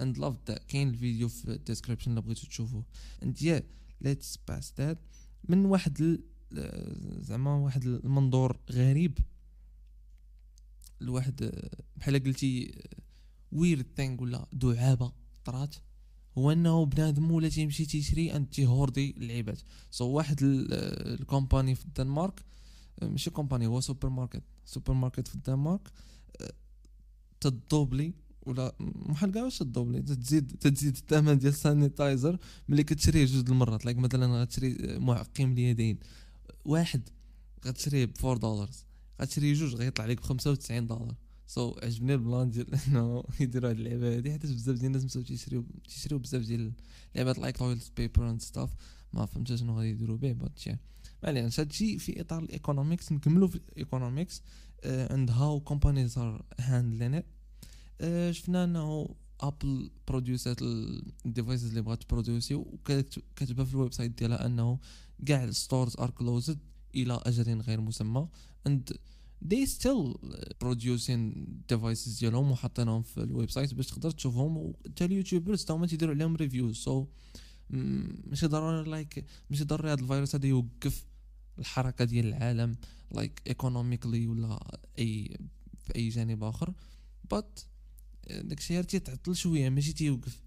[0.00, 2.84] and love that كاين الفيديو في ال description اللي بغيتو تشوفوه.
[3.22, 3.62] and yeah
[4.02, 4.98] let's pass that
[5.48, 6.20] من واحد
[7.18, 9.18] زعما واحد المنظور غريب.
[11.00, 12.74] لواحد آه، بحال قلتي
[13.52, 15.12] weird thing ولا دعابة
[15.44, 15.74] طرات
[16.38, 19.60] هو إنه بنادم ولا تيمشي تيشري and تيهوردي اللعيبات.
[19.90, 20.72] so واحد ال-
[21.20, 22.44] ال company في الدنمارك
[23.02, 25.92] ماشي company هو سوبر ماركت سوبر ماركت في الدنمارك
[27.40, 28.12] تدوبلي
[28.46, 33.84] ولا محال كاع واش تدوبلي تزيد تزيد الثمن ديال ال sanitizer ملي كتشريه جوج المرات.
[33.84, 35.98] like مثلا غتشري معقم اليدين
[36.64, 37.08] واحد
[37.66, 38.70] غتشريه ب 4 دولار
[39.22, 41.14] غتشري جوج غيطلع لك ب 95 دولار.
[41.46, 45.04] so so, عجبني ال plan ديال إنه يديروا هاد اللعبة هادي حيت بزاف ديال الناس
[45.04, 46.72] مساو تيشريو تيشريو بزاف ديال
[47.14, 48.70] لعبات like toilet paper and stuff
[49.12, 50.78] ما فهمتش شنو غادي يديروا به but ما
[51.24, 54.42] علينا هادشي في إطار ال economics نكملوا في ال economics
[54.84, 57.26] and how companies are handling it
[58.30, 64.78] شفنا انه ابل بروديوسات ال devices اللي بغات تبروديوسي وكاتبه في ال website ديالها انه
[65.26, 66.58] كاع ال stores are closed
[66.94, 68.28] إلى أجل غير مسمى
[68.66, 68.98] and
[69.44, 70.14] they still
[70.64, 71.34] producing
[71.72, 76.36] devices ديالهم وحاطينهم في ال website باش تقدر تشوفهم وحتى ال YouTubers تاهما تيديروا عليهم
[76.36, 77.06] reviews so
[77.70, 81.06] ماشي ضروري like ماشي ضروري هذا الفيروس هذا يوقف
[81.58, 82.76] الحركه ديال العالم
[83.14, 85.38] like economically ولا اي
[85.78, 86.72] في اي جانب اخر
[87.30, 87.60] but
[88.30, 90.42] داكشي غير تيتعطل شوية ماشي تيوقف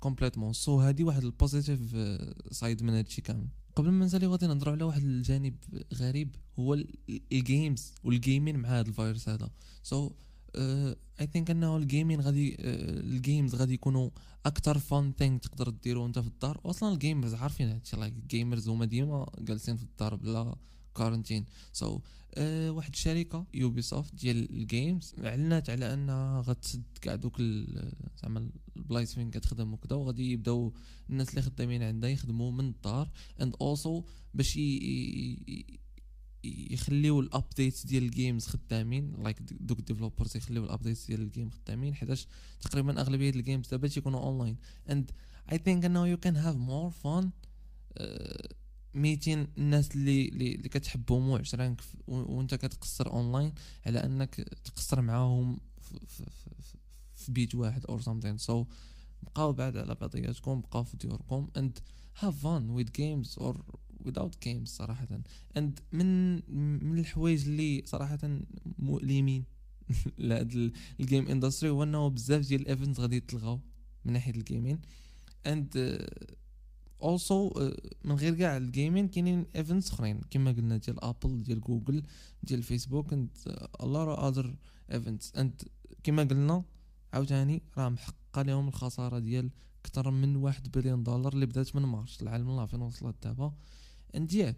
[0.00, 0.52] complètement.
[0.52, 1.96] so هادي واحد ال positive
[2.50, 3.48] side من هادشي كامل.
[3.76, 5.54] قبل ما نسالي غادي نهضروا على واحد الجانب
[5.94, 6.84] غريب هو
[7.32, 9.50] ال games وال gaming مع هذا الفيروس هذا.
[9.82, 10.10] so
[10.56, 14.10] I think أنه ال gaming غادي ال games غادي يكونوا
[14.46, 16.60] أكثر fun thing تقدر ديرو انت في الدار.
[16.64, 20.56] أصلا ال gamers عارفين هادشي like ال gamers هما ديما جالسين في الدار بلا
[20.96, 22.00] quarantine so so,
[22.34, 27.42] آه، واحد الشركة يوبي سوفت ديال ال games اعلنت على انها غتسد كاع دوك
[28.22, 30.72] زعما البلايص فين كتخدم وكذا وغادي يبداو
[31.10, 33.10] الناس اللي خدامين عندها يخدموا من الدار.
[33.40, 34.02] and also
[34.34, 34.58] باش
[36.44, 41.20] يخليو ال updates ديال ال games خدامين like like دوك developers يخليو ال updates ديال
[41.20, 42.26] ال game خدامين حيتاش
[42.60, 44.56] تقريبا أغلبية ال games دابا تيكونوا online
[44.90, 45.10] and
[45.52, 47.30] I think انه you can have more fun
[48.94, 53.52] 200 الناس اللي اللي كتحبهم وعشرانك وانت كتقصر اونلاين
[53.86, 54.34] على انك
[54.64, 55.60] تقصر معاهم
[57.14, 58.64] في, بيت واحد or something so
[59.22, 61.48] بقاو بعد على بعضياتكم بقاو في ديوركم.
[61.56, 61.78] and
[62.18, 63.64] have fun with games or
[64.04, 65.08] without games صراحة.
[65.58, 66.34] And من
[66.84, 68.18] من الحوايج اللي صراحة
[68.78, 69.44] مؤلمين
[70.18, 73.60] لهاد ال game industry هو انه بزاف ديال ال events غادي يتلغاو
[74.04, 74.78] من ناحية ال gaming
[75.46, 76.34] and uh,
[77.02, 77.62] uh,
[78.04, 80.20] من غير كاع ال gaming كاينين events أخرين.
[80.30, 82.02] كما قلنا ديال ابل ديال جوجل
[82.42, 83.14] ديال فيسبوك
[83.80, 84.46] lot of other
[84.92, 85.40] events.
[85.40, 85.68] And
[86.02, 86.64] كما قلنا
[87.12, 89.50] عاوتاني راه محققة لهم الخسارة ديال
[89.84, 93.52] أكثر من واحد بليون دولار اللي بدات من مارش العالم الله فين وصلت دابا.
[94.14, 94.54] Yeah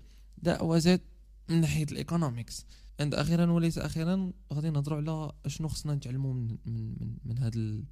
[0.46, 1.00] that was it
[1.48, 2.66] من ناحية ال economics
[3.00, 7.82] and أخيرا وليس أخيرا غادي نهضروا على شنو خصنا نتعلموا من من من, من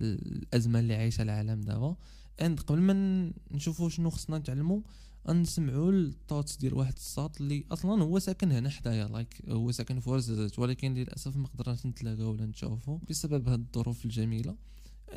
[0.00, 1.96] الأزمة اللي عايشها العالم دابا.
[2.40, 4.80] and قبل ما نشوفوا شنو خصنا نتعلموا
[5.28, 10.00] نسمعوا ال thoughts ديال واحد الساط اللي أصلا هو ساكن هنا حدايا like هو ساكن
[10.00, 14.56] في ورزازات ولكن للأسف ما قدرناش نتلاقاو ولا نشوفو بسبب هاد الظروف الجميلة.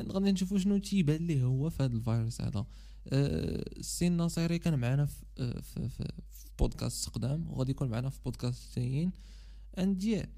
[0.00, 2.66] غادي نشوفوا شنو تيبان ليه هو في هذا الفيروس هذا.
[3.06, 8.78] السي الناصري كان معنا في, في, في, في بودكاست قدام وغادي يكون معنا في بودكاست
[8.78, 9.12] جايين.
[9.78, 10.28] and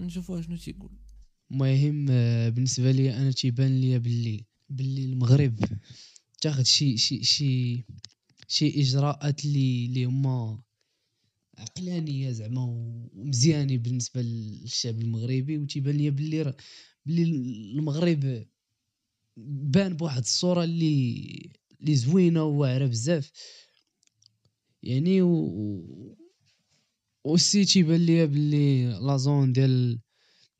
[0.00, 0.90] نشوفوا شنو تيقول.
[1.50, 2.06] المهم
[2.54, 5.58] بالنسبة لي أنا تيبان لي باللي باللي المغرب.
[6.42, 7.84] تاخذ شي شي شي
[8.48, 10.62] شي إجراءات اللي اللي هما
[11.58, 12.62] عقلانية زعما
[13.14, 16.54] ومزيانين بالنسبة للشعب المغربي وتيبان لي باللي
[17.06, 17.22] باللي
[17.78, 18.46] المغرب
[19.36, 23.30] بان بواحد الصورة اللي اللي زوينة وواعره بزاف.
[24.82, 26.16] يعني و
[27.24, 30.00] aussi تيبان ليا بلي la zone ديال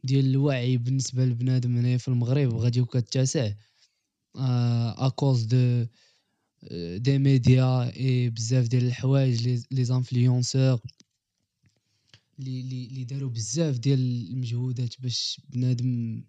[0.05, 3.53] ديال الوعي بالنسبة لبنادم هنايا في المغرب غادي كتسع
[4.37, 5.87] à cause de
[6.97, 10.81] des médias et بزاف ديال الحوايج les influenceurs
[12.39, 16.23] لي لي داروا بزاف ديال المجهودات باش بنادم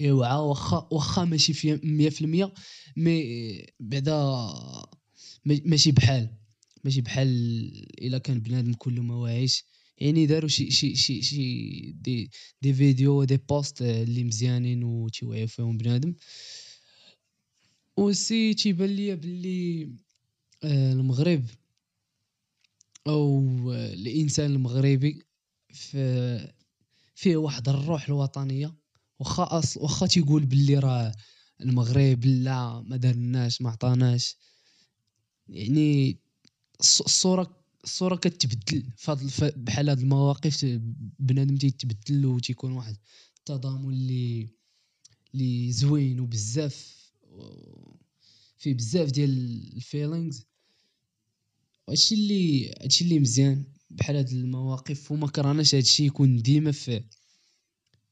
[0.00, 2.54] يوعى واخا واخا ماشي في مية في المية
[2.96, 4.38] mais بعدا
[5.44, 6.28] ماشي بحال
[6.84, 7.28] ماشي بحال
[8.02, 9.64] إلا كان بنادم كله ما واعيش.
[9.98, 12.30] يعني داروا شي شي شي شي des
[12.62, 16.14] des vidéos des posts اللي مزيانين و تيوعيو فيهم بنادم.
[17.98, 19.92] وسي تيبان ليا بلي
[20.64, 21.44] المغرب
[23.06, 25.22] أو الانسان المغربي
[27.14, 28.74] فيه واحد الروح الوطنيه
[29.18, 31.14] واخا واخا تيقول باللي راه
[31.60, 34.36] المغرب لا ما دارناش ما عطاناش
[35.48, 36.18] يعني
[36.80, 40.64] الصورة الصورة كتبدل فهاد بحال هاد المواقف
[41.18, 42.96] بنادم تيتبدل تيكون واحد
[43.38, 44.48] التضامن اللي
[45.34, 46.97] اللي زوين وبزاف
[48.58, 49.30] فيه بزاف ديال
[49.76, 50.44] الفيلينغز.
[51.88, 55.10] هادشي اللي هادشي اللي مزيان بحال هاد المواقف.
[55.12, 57.04] وما كرهناش هاد الشيء يكون ديما في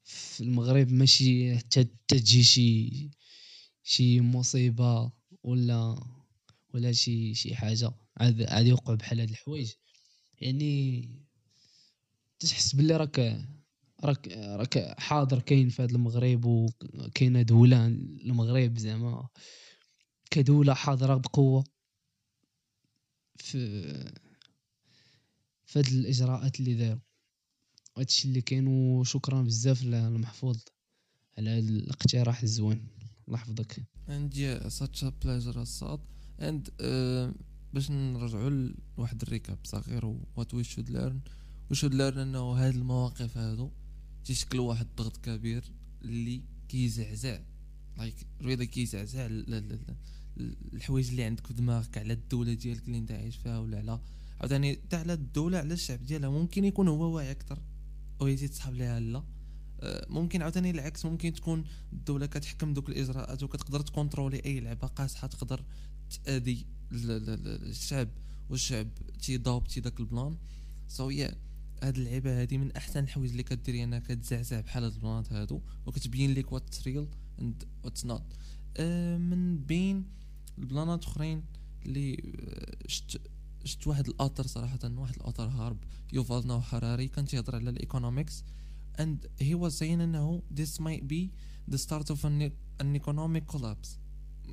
[0.05, 0.93] في المغرب.
[0.93, 3.11] ماشي حتى تجي شي
[3.83, 5.13] شي مصيبة
[5.43, 6.07] ولا
[6.75, 7.93] ولا شي شي حاجة.
[8.17, 9.73] عاد عاد يوقع بحال هاد الحوايج.
[10.41, 11.11] يعني
[12.39, 13.47] تحس باللي راك
[14.05, 19.29] راك راك حاضر كاين في هاد المغرب وكاينه دوله المغرب زعما
[20.31, 21.65] كدولة حاضرة بقوة
[23.37, 23.83] في
[25.67, 27.01] في هاد الإجراءات اللي داروا.
[27.99, 30.59] هادشي اللي كاين وشكرا بزاف للمحفوظ
[31.39, 32.89] على هاد الاقتراح الزوين.
[33.29, 33.83] الله يحفظك.
[34.09, 36.01] Yeah such a pleasure الصاط
[36.41, 37.43] and uh,
[37.73, 41.21] باش نرجعوا لواحد ال recap صغير و what we should learn.
[41.73, 43.71] We should learn أنه هاد المواقف هادو
[44.27, 45.65] تيشكلوا واحد الضغط كبير
[46.03, 47.39] اللي كيزعزع.
[47.99, 49.97] like ريدا كيزعزع ال- ال- ال-
[50.41, 54.01] ال- الحوايج اللي عندك في دماغك على الدولة ديالك اللي انت عايش فيها ولا على
[54.41, 57.59] عاوتاني حتى على الدولة على الشعب ديالها ممكن يكون هو واعي أكثر
[58.21, 59.25] أو يزيد تسحب ليها لا.
[59.81, 65.27] آه، ممكن عاوتاني العكس ممكن تكون الدولة كتحكم دوك الإجراءات وكتقدر تكونترولي أي لعبة قاصحة
[65.27, 65.65] تقدر
[66.93, 68.09] ال- الشعب
[68.51, 68.89] والشعب
[69.23, 70.37] تيضابطي داك البلان.
[70.89, 71.35] so yeah
[71.83, 76.35] هاد اللعيبة هادي من أحسن الحوايج اللي كدير انها كتزعزع بحال هاد البلانات هادو وكتبين
[76.35, 77.09] لك what's real
[77.41, 78.37] and what's not
[79.19, 80.05] من بين
[80.59, 81.43] البلانات أخرين
[81.87, 83.21] اللي آه، شفت
[83.65, 85.77] شفت واحد ال author صراحة واحد ال author هارب
[86.13, 88.45] Yuval Noah Harari كان تيهضر على ال economics
[88.99, 90.43] and he was saying إنه
[90.81, 91.31] might be
[91.69, 92.51] the start of an,
[92.81, 93.99] an economic collapse.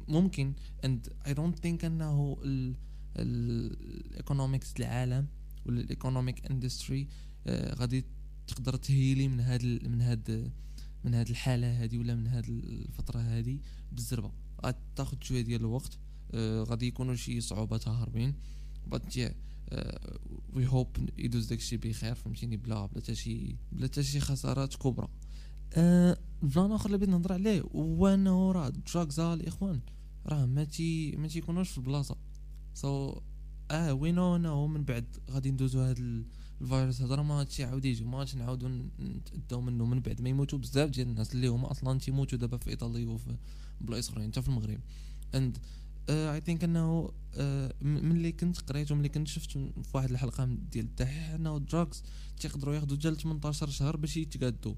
[0.08, 0.54] ممكن
[0.86, 2.76] and I don't think إنه ال
[3.16, 5.28] ال economics العالم
[5.66, 7.08] ولا ال economic industry
[7.50, 8.06] غادي
[8.48, 10.52] تقدر تهيلي من هاد من هاد
[11.04, 13.62] من هاد الحالة هادي ولا من هاد الفترة هادي
[13.92, 14.32] بالزربة.
[14.96, 15.98] تاخد شوية ديال الوقت
[16.32, 18.34] آه، غادي يكونوا شي صعوبات هاربين.
[18.92, 19.34] Yeah
[20.54, 20.88] we hope
[21.18, 25.08] يدوز داكشي بخير فهمتيني؟ بلا بلا حتى شي بلا حتى شي خسارات كبرى.
[25.74, 29.80] آه، بلان آخر اللي بغيت نهضر عليه هو انه راه ال drugs الإخوان.
[30.26, 32.18] راه ما تي ما تيكونوش في البلاصة.
[32.74, 33.22] so so,
[33.74, 36.26] آه وينو انه من بعد غادي ندوزو هاد ال-
[36.62, 37.02] الفيروس.
[37.02, 40.30] هذا راه ما غاديش يعاود يجي ما غاديش نعاودو ن- نتأداو منه من بعد ما
[40.30, 43.36] يموتوا بزاف ديال الناس اللي هما أصلا تيموتوا دابا في إيطاليا وفي
[43.82, 44.80] بلايص أخرين حتى في المغرب.
[45.36, 45.58] and
[46.10, 51.30] I think أنه آه، ملي كنت قريت وملي كنت شفت في واحد الحلقة ديال الدحيح
[51.30, 52.04] أنه ال drugs
[52.40, 54.76] تيقدروا ياخذوا حتى ل 18 شهر باش يتقادوا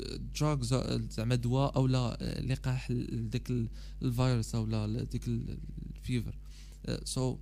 [0.00, 0.74] ال drugs
[1.10, 3.68] زعما دواء أو لا آه، لقاح ل- داك ال-
[4.02, 5.58] الفيروس أو لا ديك ال-
[5.96, 6.38] ال fever.
[7.04, 7.38] so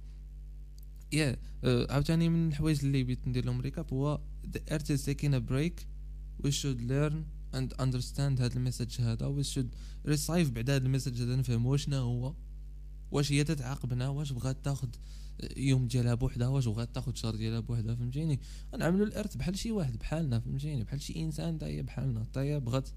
[1.12, 5.40] yeah عاوتاني من الحوايج اللي بغيت ندير لهم recap هو the earth is taking a
[5.50, 5.86] break
[6.44, 7.14] we should learn
[7.54, 9.68] and understand هذا ال message هذا we should
[10.10, 12.34] receive بعد هذا ال message هذا نفهمو شنو هو
[13.10, 14.96] واش هي تتعاقبنا واش بغات تاخد
[15.56, 18.40] يوم ديالها بوحدها واش بغات تاخد شهر ديالها بوحدها فهمتيني؟
[18.78, 22.40] نعاملوا ال Earth بحال شي واحد بحالنا فهمتيني؟ بحال شي انسان تا هي بحالنا تا
[22.40, 22.88] هي بغات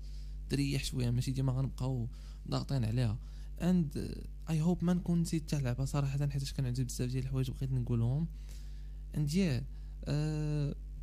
[0.50, 2.10] تريح شوية ماشي ديما غنبقاو
[2.50, 3.20] ضاغطين عليها.
[3.62, 4.16] and
[4.52, 7.72] I hope ما نكون نسيت حتى لعبة صراحة حيت كان عندي بزاف ديال الحوايج بغيت
[7.72, 8.28] نقولهم.
[9.18, 9.64] and yeah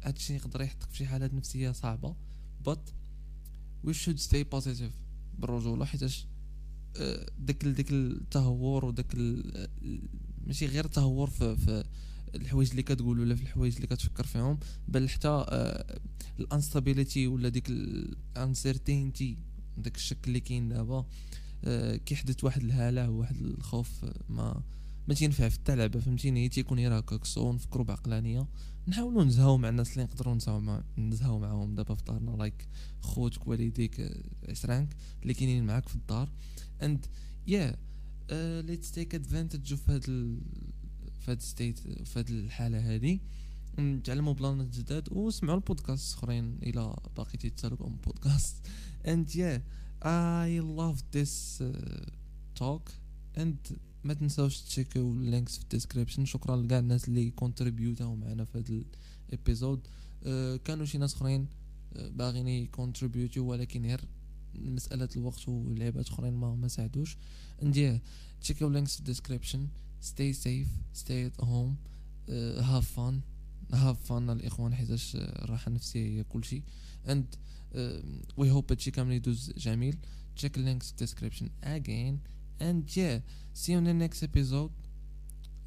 [0.05, 2.15] هادشي يقدر يحطك في حالات نفسية صعبة.
[2.69, 2.79] But
[3.87, 4.93] we should stay positive
[5.39, 6.27] بالرجولة حيتاش
[6.97, 9.69] آه، داك داك التهور وداك ال-
[10.47, 11.85] ماشي غير التهور في, في
[12.35, 15.45] الحوايج اللي كتقول ولا في الحوايج اللي كتفكر فيهم بل حتى
[16.41, 19.37] ال instability ولا ديك ال uncertainty
[19.79, 20.97] داك الشك اللي كاين دابا.
[20.99, 21.07] آه،
[22.07, 24.63] كيحدث واحد الهلع وواحد الخوف آه، ما
[25.09, 28.49] ما تينفع في حتى لعبة فهمتيني؟ تيكون غير هكاك so نفكروا بعقلانيه
[28.89, 31.75] نحاولوا نزهاو مع الناس اللي نقدروا نزهاو مع نزهاو معاهم.
[31.75, 32.69] دابا في دارنا like
[33.01, 36.33] خوتك والديك آه، عشرانك اللي كاينين معاك في الدار.
[36.83, 37.07] and
[37.47, 37.77] yeah
[38.63, 40.05] let's take advantage في هاد.
[41.21, 43.21] في هاد state في هاد الحالة هادي.
[43.79, 48.67] نتعلموا بلانات جداد وسمعوا البودكاست اخرين إلى باقي تيتسالكم بودكاست
[49.11, 49.61] and yeah
[50.03, 52.07] I love this uh,
[52.55, 52.93] talk
[53.37, 56.25] and ما تنساوش تشيكيو ال links في ال description.
[56.25, 58.85] شكرا لكاع الناس اللي كونتريبيوتاو معنا في هذا
[59.29, 59.87] ال episode.
[59.87, 60.27] Uh,
[60.65, 61.47] كانوا شي ناس أخرين
[61.95, 62.69] uh, باغيين
[63.37, 64.01] ولكن غير
[64.55, 67.17] مسألة الوقت ولعبات أخرين ما ما ساعدوش.
[67.63, 67.99] yeah
[68.41, 69.69] تشيكيو ال links في ال description.
[70.03, 71.77] Stay safe stay at home
[72.29, 73.23] uh, have fun.
[73.73, 76.63] Have fun الإخوان حيتاش الراحة النفسية هي كلشي
[77.07, 77.11] uh,
[78.38, 79.98] we hope هادشي كامل يدوز جميل
[80.36, 82.20] check the links in description again
[82.60, 83.20] and yeah
[83.54, 84.72] see you in the next episode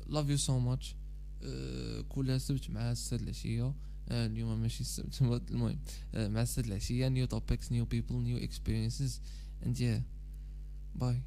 [0.09, 0.95] love you so much
[1.43, 5.79] uh, كل سبت مع السد العشية uh, اليوم ماشي السبت المهم
[6.15, 9.21] uh, مع السد العشية new topics new people new experiences
[9.65, 10.01] and yeah
[11.01, 11.21] bye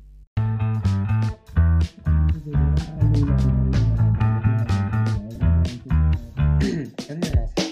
[7.09, 7.62] الناس